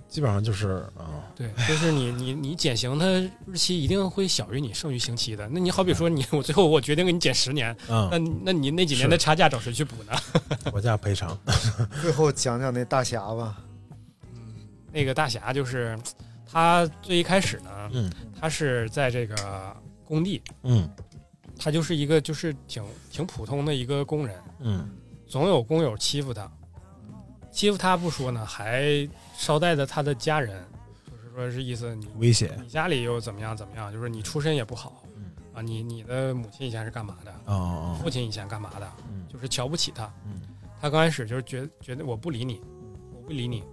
[0.07, 3.05] 基本上就是啊，对，就是你你你减刑，它
[3.45, 5.47] 日期一定会小于你剩余刑期的。
[5.49, 10.11] 那你好比说你我最后我决定给你减十年，嗯那你那你那几年的差价找谁去补呢？
[10.71, 11.37] 国家赔偿。
[12.01, 13.57] 最后讲讲那大侠吧。
[14.35, 15.97] 嗯那个大侠就是
[16.45, 19.75] 他最一开始呢，嗯他是在这个
[20.05, 20.87] 工地，嗯
[21.57, 24.87] 他就是一个就是挺挺普通的一个工人，嗯
[25.27, 26.47] 总有工友欺负他，
[27.51, 30.63] 欺负他不说呢，还捎带着他的家人，就是
[31.33, 35.03] 说是意思你威胁你家里又怎么样怎么样，就是你出身也不好，
[35.53, 37.31] 啊，你你的母亲以前是干嘛的？
[37.45, 38.87] 哦哦父亲以前干嘛的？
[39.09, 40.11] 嗯就是瞧不起他。
[40.25, 40.41] 嗯
[40.81, 42.61] 他刚开始就是觉觉得我不理你，
[43.15, 43.63] 我不理你。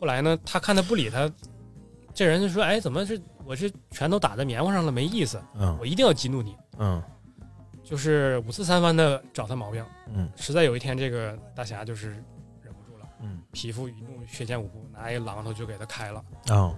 [0.00, 1.30] 后来呢，他看他不理他，
[2.12, 7.00] 这人就说：“哎，怎么是我是拳头打在棉花上了，没意思，嗯我一定要激怒你。”嗯
[7.84, 9.84] 就是五次三番的找他毛病。
[10.12, 12.20] 嗯实在有一天，这个大侠就是
[13.24, 13.40] 嗯。
[13.52, 16.24] 匹夫一怒血溅五步，拿一榔头就给他开了。
[16.50, 16.76] 哦。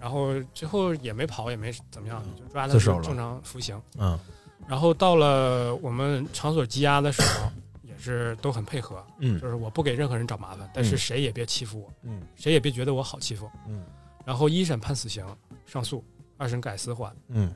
[0.00, 3.80] 然后最后也没跑，也没怎么样，就抓他正常服刑。
[3.98, 4.18] 嗯。
[4.66, 9.40] 然后到了我们场所羁押的时候， 也是都很配合，嗯。
[9.40, 10.98] 就是我不给任何人找麻烦，但是嗯。
[10.98, 12.22] 谁也别欺负我，嗯。
[12.34, 13.48] 谁也别觉得我好欺负。
[13.68, 13.84] 嗯。
[14.24, 15.24] 然后一审判死刑，
[15.66, 16.04] 上诉，
[16.36, 17.54] 二审改死缓，嗯。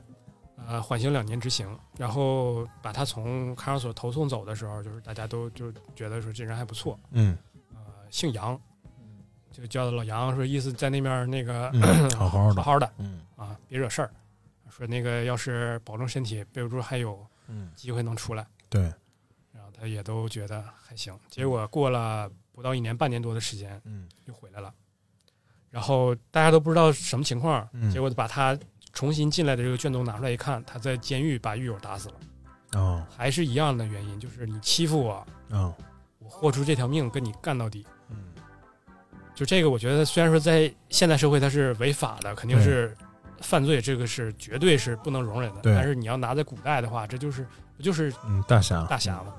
[0.67, 1.67] 呃，缓刑两年执行。
[1.97, 6.99] 然后把他从看守所投送走的时候，就是大家都就觉得说这人还不错，
[8.09, 8.59] 姓杨，
[9.51, 14.11] 就叫老杨，说意思在那边那个、嗯 好好的好好的，嗯啊，别惹事儿。
[14.69, 18.45] 说那个要是保重身体，备不住还有嗯机会能出来。
[18.69, 18.81] 对，
[19.51, 21.17] 然后他也都觉得还行。
[21.29, 24.71] 结果过了不到一年，半年多的时间，嗯又回来了。
[25.71, 28.55] 然后大家都不知道什么情况，嗯结果把他
[28.93, 32.15] 重新进来的这个卷宗拿出来一看，他在监狱把狱友打死了，
[32.73, 35.73] 哦还是一样的原因，就是你欺负我，哦
[36.19, 37.83] 我豁出这条命跟你干到底。
[39.37, 42.97] 嗯就这个，我觉得虽然说在现代社会它是违法的，肯定是
[43.39, 45.61] 犯罪，这个是绝对是不能容忍的。
[45.63, 47.45] 但是你要拿在古代的话，这就是
[47.77, 49.33] 不就是嗯大侠大侠嘛。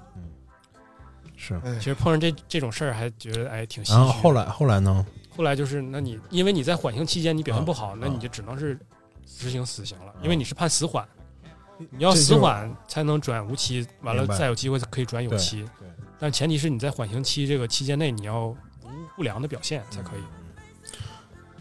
[1.36, 1.61] 是。
[1.78, 3.92] 其实碰上这这种事儿，还觉得哎挺唏嘘。
[3.94, 5.05] 然后后来后来呢？
[5.36, 8.78] 后来就是，那你因为你在缓刑期间你表现不啊好，那你就只能是
[9.24, 11.05] 执行死刑了，因为你是判死缓，
[11.90, 15.88] 你要死缓才能转无期，完了再有机会可以转有期对。
[16.20, 18.57] 但前提是你在缓刑期这个期间内，你要无
[19.18, 20.20] 不良的表现才可以。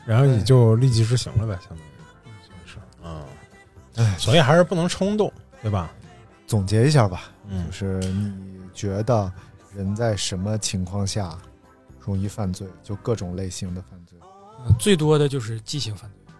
[0.06, 1.82] 然后你就立即执行了呗，相当于
[2.46, 3.26] 算是嗯，
[3.96, 5.92] 哎，所以还是不能冲动，对吧？
[6.46, 9.30] 总结一下吧，嗯就是你觉得
[9.74, 11.36] 人在什么情况下
[12.00, 12.68] 容易犯罪？
[12.84, 14.20] 就各种类型的犯罪。
[14.64, 16.34] 呃最多的就是激情犯罪，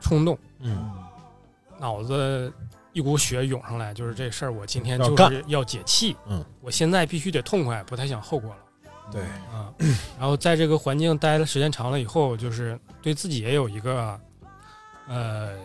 [0.00, 0.92] 冲动，嗯
[1.78, 2.52] 脑子
[2.92, 8.56] 一股血涌上来，就是这事儿，我今天要干就是要解气，嗯，我现在必须得痛快，不太想后果了。
[9.10, 9.22] 对，
[9.52, 9.72] 啊，
[10.18, 14.18] 然后在这个环境待的时间长了以后，就是对自己也有一个，
[15.08, 15.56] 呃，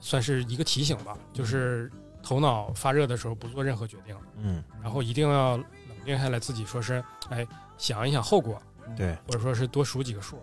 [0.00, 1.90] 算是一个提醒吧，就是
[2.22, 5.66] 头脑发热的时候不做任何决定，嗯然后一定要冷
[6.04, 7.46] 静下来，自己说是，哎，
[7.78, 8.60] 想一想后果，
[8.96, 10.38] 对，或者说是多数几个数，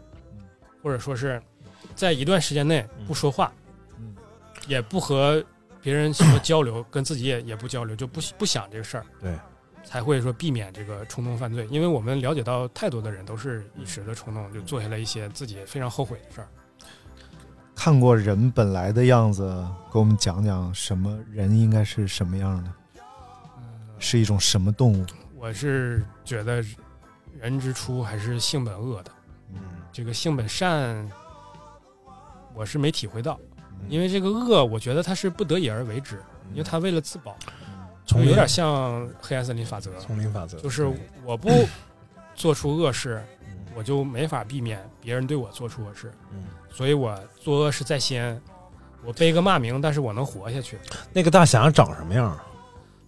[0.84, 1.42] 或者说是
[1.96, 3.52] 在一段时间内不说话，
[3.98, 4.16] 嗯
[4.68, 5.42] 也不和
[5.82, 9.34] 别人什么交流，跟自己也也不交流，就不不想这个事儿，对，
[9.84, 11.68] 才会说避免这个冲动犯罪。
[11.72, 16.48] 因为我们了解到太多的人都是一时的冲动，就做下来一些自己非常后悔的事儿。
[17.76, 19.44] 看过人本来的样子，
[19.92, 22.72] 给我们讲讲什么人应该是什么样的？
[24.00, 25.06] 是一种什么动物？
[25.36, 26.64] 我是觉得
[27.40, 29.12] 人之初还是性本恶的，
[29.54, 29.60] 嗯
[29.92, 31.10] 这个性本善，
[32.54, 33.40] 我是没体会到，
[33.82, 36.22] 嗯因为这个恶，我觉得他是不得已而为之，
[36.52, 37.36] 因为他为了自保，
[38.10, 40.92] 丛林有点像黑暗森林法则，丛林法则就是
[41.24, 41.48] 我不
[42.34, 43.24] 做出恶事，
[43.76, 46.46] 我就没法避免别人对我做出恶事，嗯。
[46.72, 48.42] 所以我做恶事在先，
[49.06, 50.80] 我背个骂名，但是我能活下去。
[51.14, 52.36] 那个大侠长什么样？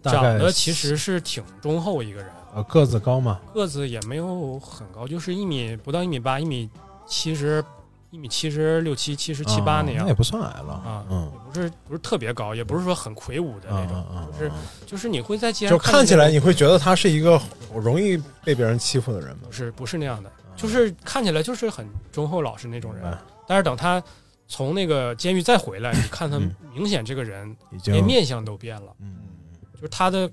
[0.03, 3.39] 长得其实是挺忠厚一个人，呃个子高吗？
[3.55, 6.69] 个子也没有很高，就是一米不到一米八，一米
[7.07, 7.63] 七十，
[8.11, 11.31] 一米七十六七、七十七八那样，啊那也不算矮了啊，嗯。
[11.33, 14.05] 也不是不是特别高，也不是说很魁梧的那种，
[14.37, 14.51] 就是
[14.85, 17.41] 就是你会在街上就看起来你会觉得他是一个
[17.73, 19.43] 容易被别人欺负的人吗？
[19.47, 23.17] 不是不是那样的，就是看起来就是很忠厚老实那种人，
[23.47, 24.01] 但是等他
[24.47, 26.53] 从那个监狱再回来，你看他嗯。
[26.73, 27.53] 明显这个人
[27.85, 29.17] 连面相都变了，嗯。
[29.73, 30.29] 就是他的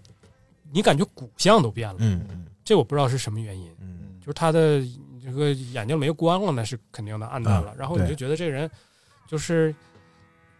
[0.73, 2.45] 你感觉骨相都变了，嗯嗯。
[2.65, 4.19] 这我不知道是什么原因，嗯。
[4.21, 4.81] 就是他的
[5.25, 7.73] 这个眼睛没关了，那是肯定的，暗淡了。
[7.75, 8.71] 嗯然后你就觉得这个人
[9.27, 9.75] 就是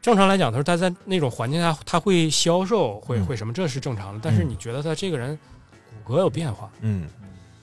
[0.01, 4.21] 正常来讲，他说他在那种环境下他会消瘦，会嗯会什么，这是正常的。
[4.23, 5.39] 但是嗯你觉得他这个人
[6.05, 7.09] 骨骼有变化，嗯，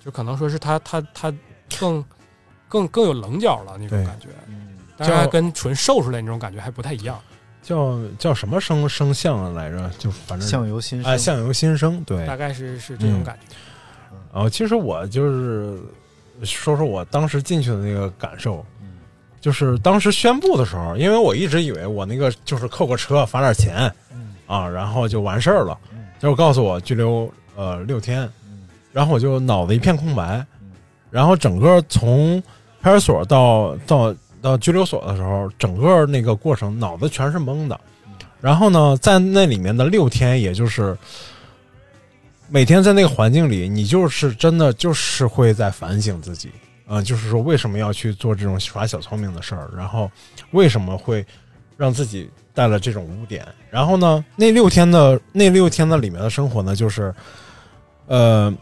[0.04, 1.34] 就可能说是他他他
[1.80, 2.04] 更
[2.68, 4.28] 更更有棱角了那种感觉，
[4.98, 7.20] 但是叫他跟纯瘦出来那种感觉还不太一样。
[7.62, 9.90] 叫叫什么生生相来着？
[9.98, 11.12] 就反正相由心生。
[11.12, 12.24] 哎，相由心生，对。
[12.28, 13.56] 大概是是这种嗯感觉。
[14.32, 15.80] 然后其实我就是
[16.44, 18.66] 说说我当时进去的那个感受，
[19.40, 23.92] 就是当时宣布的时候，因为我一直以为我那个就是扣个车罚点钱，
[24.48, 25.78] 啊，然后就完事儿了。
[26.20, 28.30] 结果告诉我拘留呃六天，
[28.92, 30.46] 然后我就脑子一片空白，
[31.12, 32.42] 然后整个从
[32.82, 37.80] 派出所到到到拘留所的时候，整个那个过程脑子全是懵的。
[38.42, 40.96] 然后呢，在那里面的六天，也就是
[42.48, 46.52] 每天在那个环境里，你就是真的就是会在反省自己，
[46.88, 50.10] 呃，就是说为什么要去做这种耍小聪明的事儿，然后
[50.52, 51.26] 为什么会
[51.76, 57.14] 让自己带了这种污点，然后呢，那六天的那六天的里面的生活呢，就是，
[58.06, 58.54] 呃，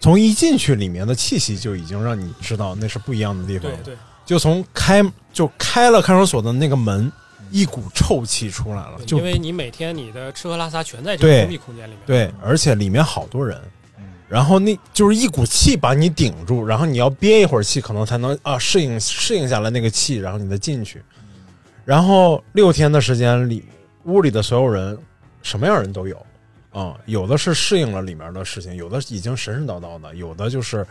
[0.00, 5.02] 从一进去里面的气息就已经让你知道那是不一样的地方了，对对，就从开
[5.32, 7.10] 就开了看守所的那个门，
[7.52, 12.00] 一股臭气出来了，就因为你每天你的吃喝拉撒全在这个封闭空间里面。
[12.06, 13.60] 对，而且里面好多人，
[14.28, 21.02] 然后那就是一股气把你顶住，然后你要憋一会儿气，可能才能啊适应适应下来那个气，然后你再进去。
[21.84, 23.64] 然后六天的时间里，
[24.04, 24.96] 屋里的所有人
[25.42, 26.16] 什么样人都有，
[26.70, 30.86] 啊、有的是适应了里面的事情，有的已经神神叨叨的，有的就是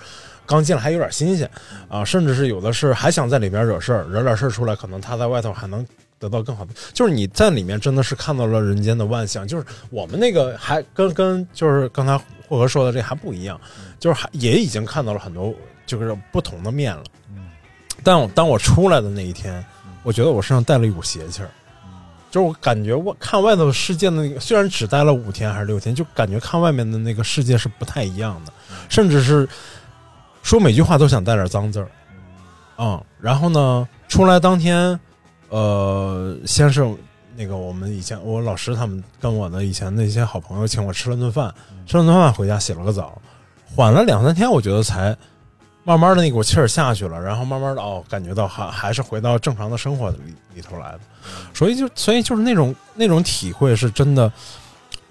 [0.46, 1.50] 刚进来还有点新鲜
[1.88, 5.84] 啊，甚至是有的是还想在里边惹事儿，惹点事儿出来，可能他在外头还能
[6.22, 6.74] 得到更好的。
[6.94, 12.18] 就是你在里面真的是看到了人间的万象，就是我们那个还跟跟就是刚才
[12.48, 13.60] 霍哥说的这还不一样，
[14.00, 15.54] 就是还也已经看到了很多
[15.86, 17.04] 就是不同的面了。
[18.04, 19.62] 但我当我出来的那一天，
[20.04, 21.50] 我觉得我身上带了一股邪气儿。
[22.30, 28.54] 就是我感觉我看外头世界的那个，虽然只待了五天还是六天，就感觉看外面的那个世界是不太一样的，
[28.88, 29.46] 甚至是
[30.42, 31.92] 说每句话都想带点脏字儿，
[32.78, 34.98] 嗯，然后呢，出来当天，
[35.52, 36.90] 呃，先是
[37.36, 41.54] 那个我们以前我老师他们跟我的以前的一些好朋友请我吃了顿饭，
[41.86, 43.22] 吃了顿饭回家洗了个澡，
[43.76, 45.16] 缓了两三天，我觉得才
[45.84, 50.18] 慢慢的那股气儿下去了，然后慢慢的哦，感觉到还还是回到正常的生活里
[50.56, 51.00] 里头来的，
[51.54, 54.32] 所以就所以就是那种那种体会是真的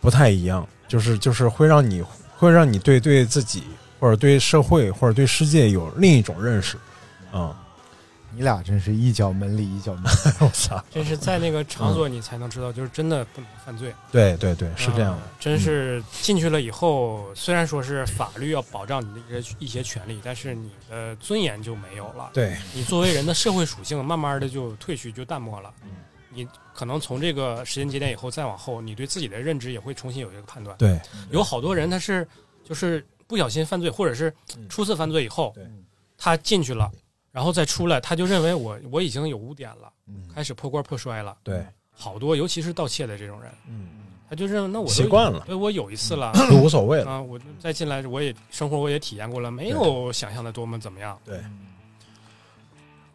[0.01, 2.03] 不太一样，就是就是会让你
[2.37, 3.65] 会让你对对自己
[3.99, 6.79] 或者对社会或者对世界有另一种认识，
[7.31, 7.55] 啊、
[8.35, 10.11] 你俩真是一脚门里一脚门外。
[10.47, 13.95] 我操，这是在那个场所你才能知道，就是真的不能犯罪。
[14.13, 22.31] 对对对，是这样的呃，真是进去了以后，虽然说是法律要保障你的一些一些权利，但是你的尊严就没有了。
[22.33, 25.73] 对，你作为人的社会属性，慢慢的就褪去，就淡漠了。
[25.85, 25.91] 嗯
[26.33, 30.77] 你可能从这个时间节点以后再往后，你对自己的认知也会重新有一个判断。
[30.79, 30.97] 对，
[31.33, 32.25] 有好多人他是
[32.63, 34.33] 就是不小心犯罪，或者是
[34.69, 35.53] 初次犯罪以后，
[36.17, 36.89] 他进去了，
[37.33, 39.93] 然后再出来，他就认为我我已经有污点了，
[40.35, 41.37] 开始破罐破摔了。
[41.45, 43.89] 对，好多，尤其是盗窃的这种人，嗯，
[44.29, 47.21] 他就认为那我习惯了对我有一次了，就无所谓了啊。
[47.21, 51.19] 我再进来，我也生活我也体验过了，没有想象的多么怎么样。
[51.25, 51.41] 对，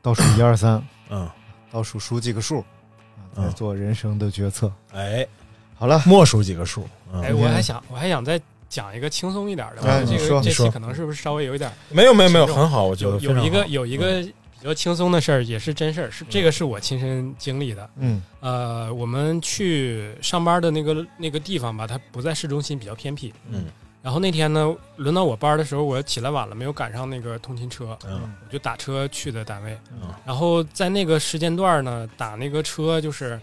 [0.01, 1.29] 倒数一二三，嗯，
[1.71, 4.71] 倒数数几个数，啊再嗯做人生的决策。
[4.93, 5.27] 哎，
[5.75, 6.87] 好了，默数几个数。
[7.11, 8.39] 嗯哎，我还想我还想再
[8.75, 14.21] 讲一个轻松一点的，这哎你说个这期可能是不是稍微有一点没有没有没有很好我觉得有有一个有一个
[14.59, 17.89] 比较轻松的事儿，也是真事儿，是这个是我亲身经历的。
[17.95, 23.33] 嗯，呃，我们去上班的那个那个地方吧，它不在市中心，比较偏僻。
[23.49, 23.65] 嗯，
[24.01, 29.77] 然后那天呢，轮到我班的时候，我起来晚了，没有赶上那个通勤车，嗯，我就打车去的单位。
[30.01, 30.09] 嗯。
[30.25, 33.39] 然后在那个时间段呢，打那个车就是。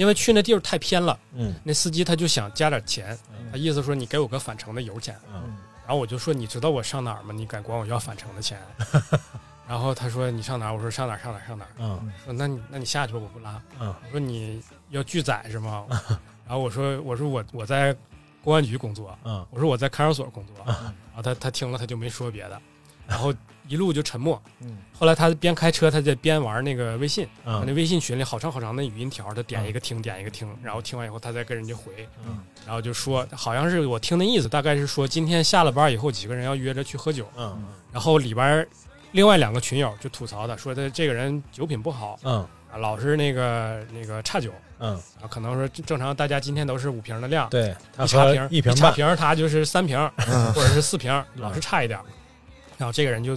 [0.00, 3.18] 因为去那地儿太偏了，嗯，那司机他就想加点钱，
[3.52, 7.34] 他意思说你给我个返程的油钱，嗯，然后我就说你知道我上哪儿吗？
[7.34, 8.58] 你敢管我要返程的钱？
[9.68, 10.72] 然后他说你上哪儿？
[10.74, 11.70] 我说上哪儿上哪儿上哪儿？
[11.78, 13.60] 嗯，说那你那你下去吧，我不拉。
[13.78, 15.84] 嗯，我说你要拒载是吗？
[16.48, 17.94] 然后我说我说我我在
[18.42, 22.58] 公安局工作，嗯，我说我在看守所工作，然后他他听了他就没说别的，
[23.06, 23.34] 然后
[23.68, 24.40] 一路就沉默。
[24.60, 24.78] 嗯。
[24.98, 27.62] 后来他边开车，他在边玩那个微信，嗯。
[27.66, 32.38] 那微信群里好长好长的语音条，他点一个听，点一个听，然后听完以后他再跟人家回，嗯。
[32.66, 37.64] 然后就说好像是我听的意思，大概是说今天下了班以后几个人要约着去喝酒，嗯。
[37.92, 38.66] 然后里边
[39.12, 42.46] 另外两个群友就吐槽他，说他这个人酒品不好，嗯。
[42.72, 48.76] 啊，老是那个那个差酒，嗯，啊，可能说正常大家今天都是五瓶的量，对一茶瓶一瓶半。
[48.76, 50.52] 茶瓶他就是三瓶嗯。
[50.52, 51.98] 或者是四瓶，老是差一点。
[52.78, 53.36] 然后这个人就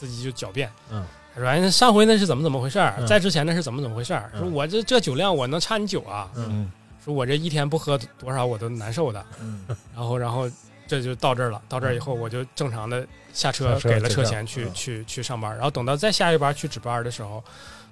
[0.00, 1.04] 司机就狡辩，嗯，
[1.34, 2.94] 他说：“哎，那上回那是怎么怎么回事儿？
[2.98, 4.30] 嗯在之前那是怎么怎么回事儿？
[4.34, 6.30] 嗯说我这这酒量我能差你酒啊？
[6.36, 6.70] 嗯
[7.04, 9.24] 说我这一天不喝多少我都难受的。
[9.40, 9.64] 嗯
[9.94, 10.50] 然后然后
[10.86, 17.42] 这就到这儿了，到这儿以后我就正常的下车给了车钱去嗯去去上班，然后等到再下一班去值班的时候，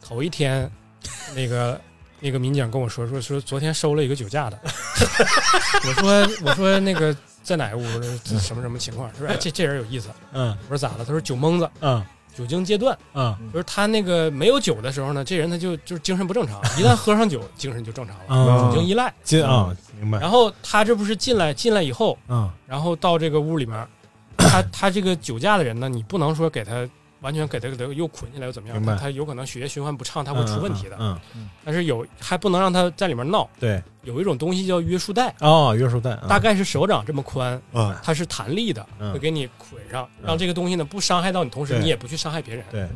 [0.03, 0.71] 头一天
[1.37, 1.81] 那个。
[2.21, 4.59] 那个民警跟我说说说昨天收了一个酒驾的，
[5.87, 7.17] 我说我说那个
[7.49, 7.83] 在哪个屋
[8.39, 9.11] 什么什么情况？
[9.13, 11.05] 他说哎这这人有意思，嗯我说咋了？
[11.05, 12.05] 他说酒蒙子，嗯
[12.37, 19.13] 酒精戒断，嗯就是他那个没有酒的时候呢，这人他就就是精神不正常，一旦喝上酒，精神就正常了，嗯酒精依赖。
[19.25, 20.21] 进啊，明白。
[20.21, 23.89] 然后他这不是进来进来以后，嗯然后到这个屋里面，
[24.37, 26.87] 他他这个酒驾的人呢，你不能说给他
[27.21, 30.97] 完全给他给他又捆起来又怎么样，他他有可能血液循环不畅，他会出问题的。
[31.01, 31.19] 嗯，
[31.65, 36.29] 但是有还不能让他在里面闹，对，有一种东西叫约束带，哦，约束带，嗯。
[36.29, 39.13] 大概是手掌这么宽，啊它是弹力的，嗯。
[39.13, 40.27] 会给你捆上，嗯。
[40.27, 42.65] 让这个东西呢不伤害到你，同时你也不去伤害别人。
[42.71, 42.87] 对，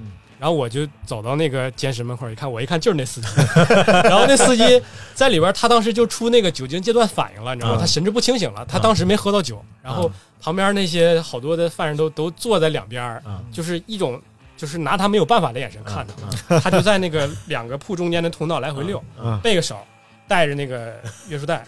[0.42, 3.28] 然后我就走到那个监室门口一看，我一看就是那司机，
[4.02, 4.82] 然后那司机
[5.14, 7.78] 在里边，他当时就出那个酒精戒断反应了，你知道吗？
[7.78, 7.80] 嗯。
[7.80, 10.10] 他神志不清醒了，他当时没喝到酒，然后
[10.40, 14.20] 旁边那些好多的犯人都都坐在两边就是一种
[14.56, 16.04] 就是拿他没有办法的眼神看
[16.48, 19.78] 他，他就在那个两个铺中间的通道来回溜，嗯背个手，
[20.26, 20.96] 带着那个
[21.28, 21.64] 约束带，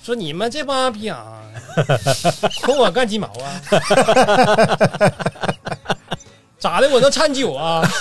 [0.00, 1.26] 说你们这帮逼样，
[2.62, 3.60] 捆我干鸡毛啊！
[6.64, 6.88] 咋的？
[6.88, 7.86] 我能掺酒啊？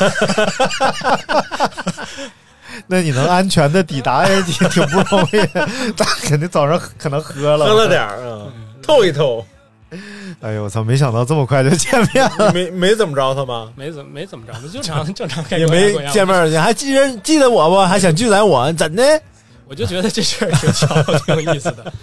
[2.88, 5.38] 那你能安全的抵达也挺挺不容易，
[5.98, 8.49] 那肯定早上可能喝了，喝了点儿，嗯，
[8.81, 9.45] 透一透，
[10.40, 10.81] 哎呦我操！
[10.81, 13.69] 没想到这么快就见面了，没没怎么着他吗？
[13.76, 17.77] 没怎么没怎么着，正 常正常开也没见面，你还记得记得我不？
[17.81, 18.72] 还想拒载我？
[18.73, 19.03] 怎的？
[19.68, 20.88] 我就觉得这事儿挺巧，
[21.26, 21.94] 挺有意思的。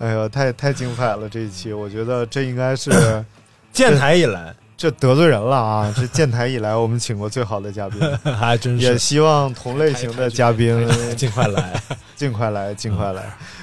[0.00, 1.28] 哎呦，太太精彩了！
[1.30, 3.24] 这一期，我觉得这应该是
[3.72, 5.92] 建台以来，这得罪人了啊！
[5.96, 8.00] 这建台以来，我们请过最好的嘉宾，
[8.36, 10.86] 还真是也希望同类型的嘉宾
[11.16, 11.80] 尽快来，
[12.14, 13.22] 尽快来，尽快来。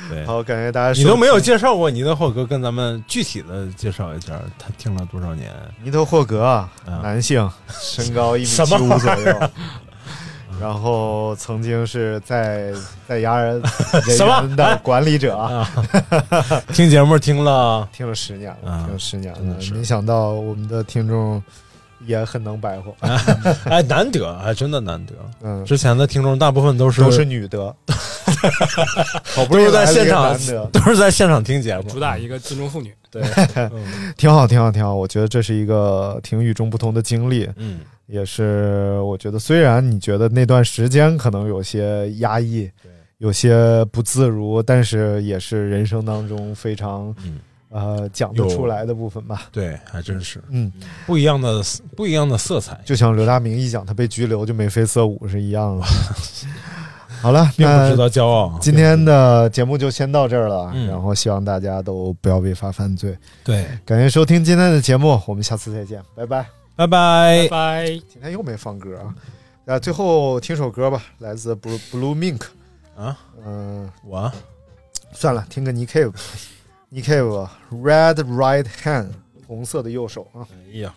[0.10, 1.00] 对，好，感谢大家。
[1.00, 5.52] 你都没有介绍过尼德霍格，跟咱们具体的介绍一下，他听了多少年？
[5.84, 6.68] 尼德霍格
[7.02, 9.50] 男性，身高一米七五左右，
[10.60, 12.72] 然后曾经是在
[13.08, 13.62] 在牙人
[14.16, 15.66] 什么的管理者
[16.74, 21.42] 听节目听了， 听了十年了，啊听了十年了，没想到我们的听众
[22.06, 22.96] 也很能白活，
[23.70, 25.14] 哎，难得，还真的难得。
[25.42, 27.76] 嗯，之前的听众大部分都是都是女的，
[29.36, 33.22] 好不都是在容易来了一个现场，都是在现场听节目，主打一个尊重妇女，对，
[33.56, 34.94] 嗯挺好，挺好，挺好。
[34.94, 42.70] 我觉得这是一个挺与众不同的经历，嗯，也是我觉得虽然你觉得那段时间可能有些压抑，
[43.18, 47.40] 有些不自如，但是也是人生当中非常嗯
[47.70, 49.44] 呃讲得出来的部分吧。
[49.52, 50.72] 对，还真是嗯，
[51.06, 51.62] 不一样的
[51.96, 55.86] 不一样的色彩，就像刘大明一讲他被拘留就眉飞色舞是一样的。
[57.22, 58.58] 好了，并不值得骄傲。
[58.60, 63.18] 今天的节目就先到这儿了，嗯然后希望大家都不要违法犯罪。
[63.46, 66.63] 对，感谢收听今天的节目，我们下次再见，拜拜。
[66.76, 67.86] 拜拜拜。
[68.10, 69.14] 今天又没放歌啊，
[69.68, 72.42] 啊，最后听首歌吧，来自 Blue Blue Mink，
[72.98, 74.32] 啊，嗯、我
[75.14, 79.10] 算了，听个 Nick Cave，Nick Cave Red Right Hand，
[79.48, 80.48] 红色的右手啊。
[80.72, 80.96] 哎呀。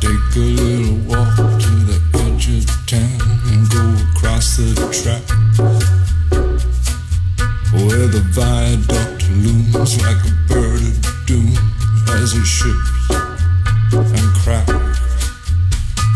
[0.00, 3.20] Take a little walk to the edge of town
[3.50, 3.82] and go
[4.14, 5.22] across the track
[7.84, 11.52] where the viaduct looms like a bird of doom
[12.16, 12.90] as it ships
[13.92, 14.72] and cracks.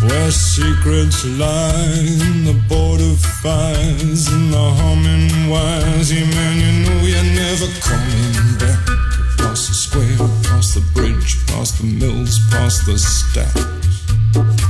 [0.03, 1.93] Where secrets lie
[2.25, 6.11] in the border fires and the humming wires.
[6.11, 8.81] Yeah, man, you know you're never coming back.
[9.35, 14.70] Across the square, across the bridge, past the mills, past the stacks.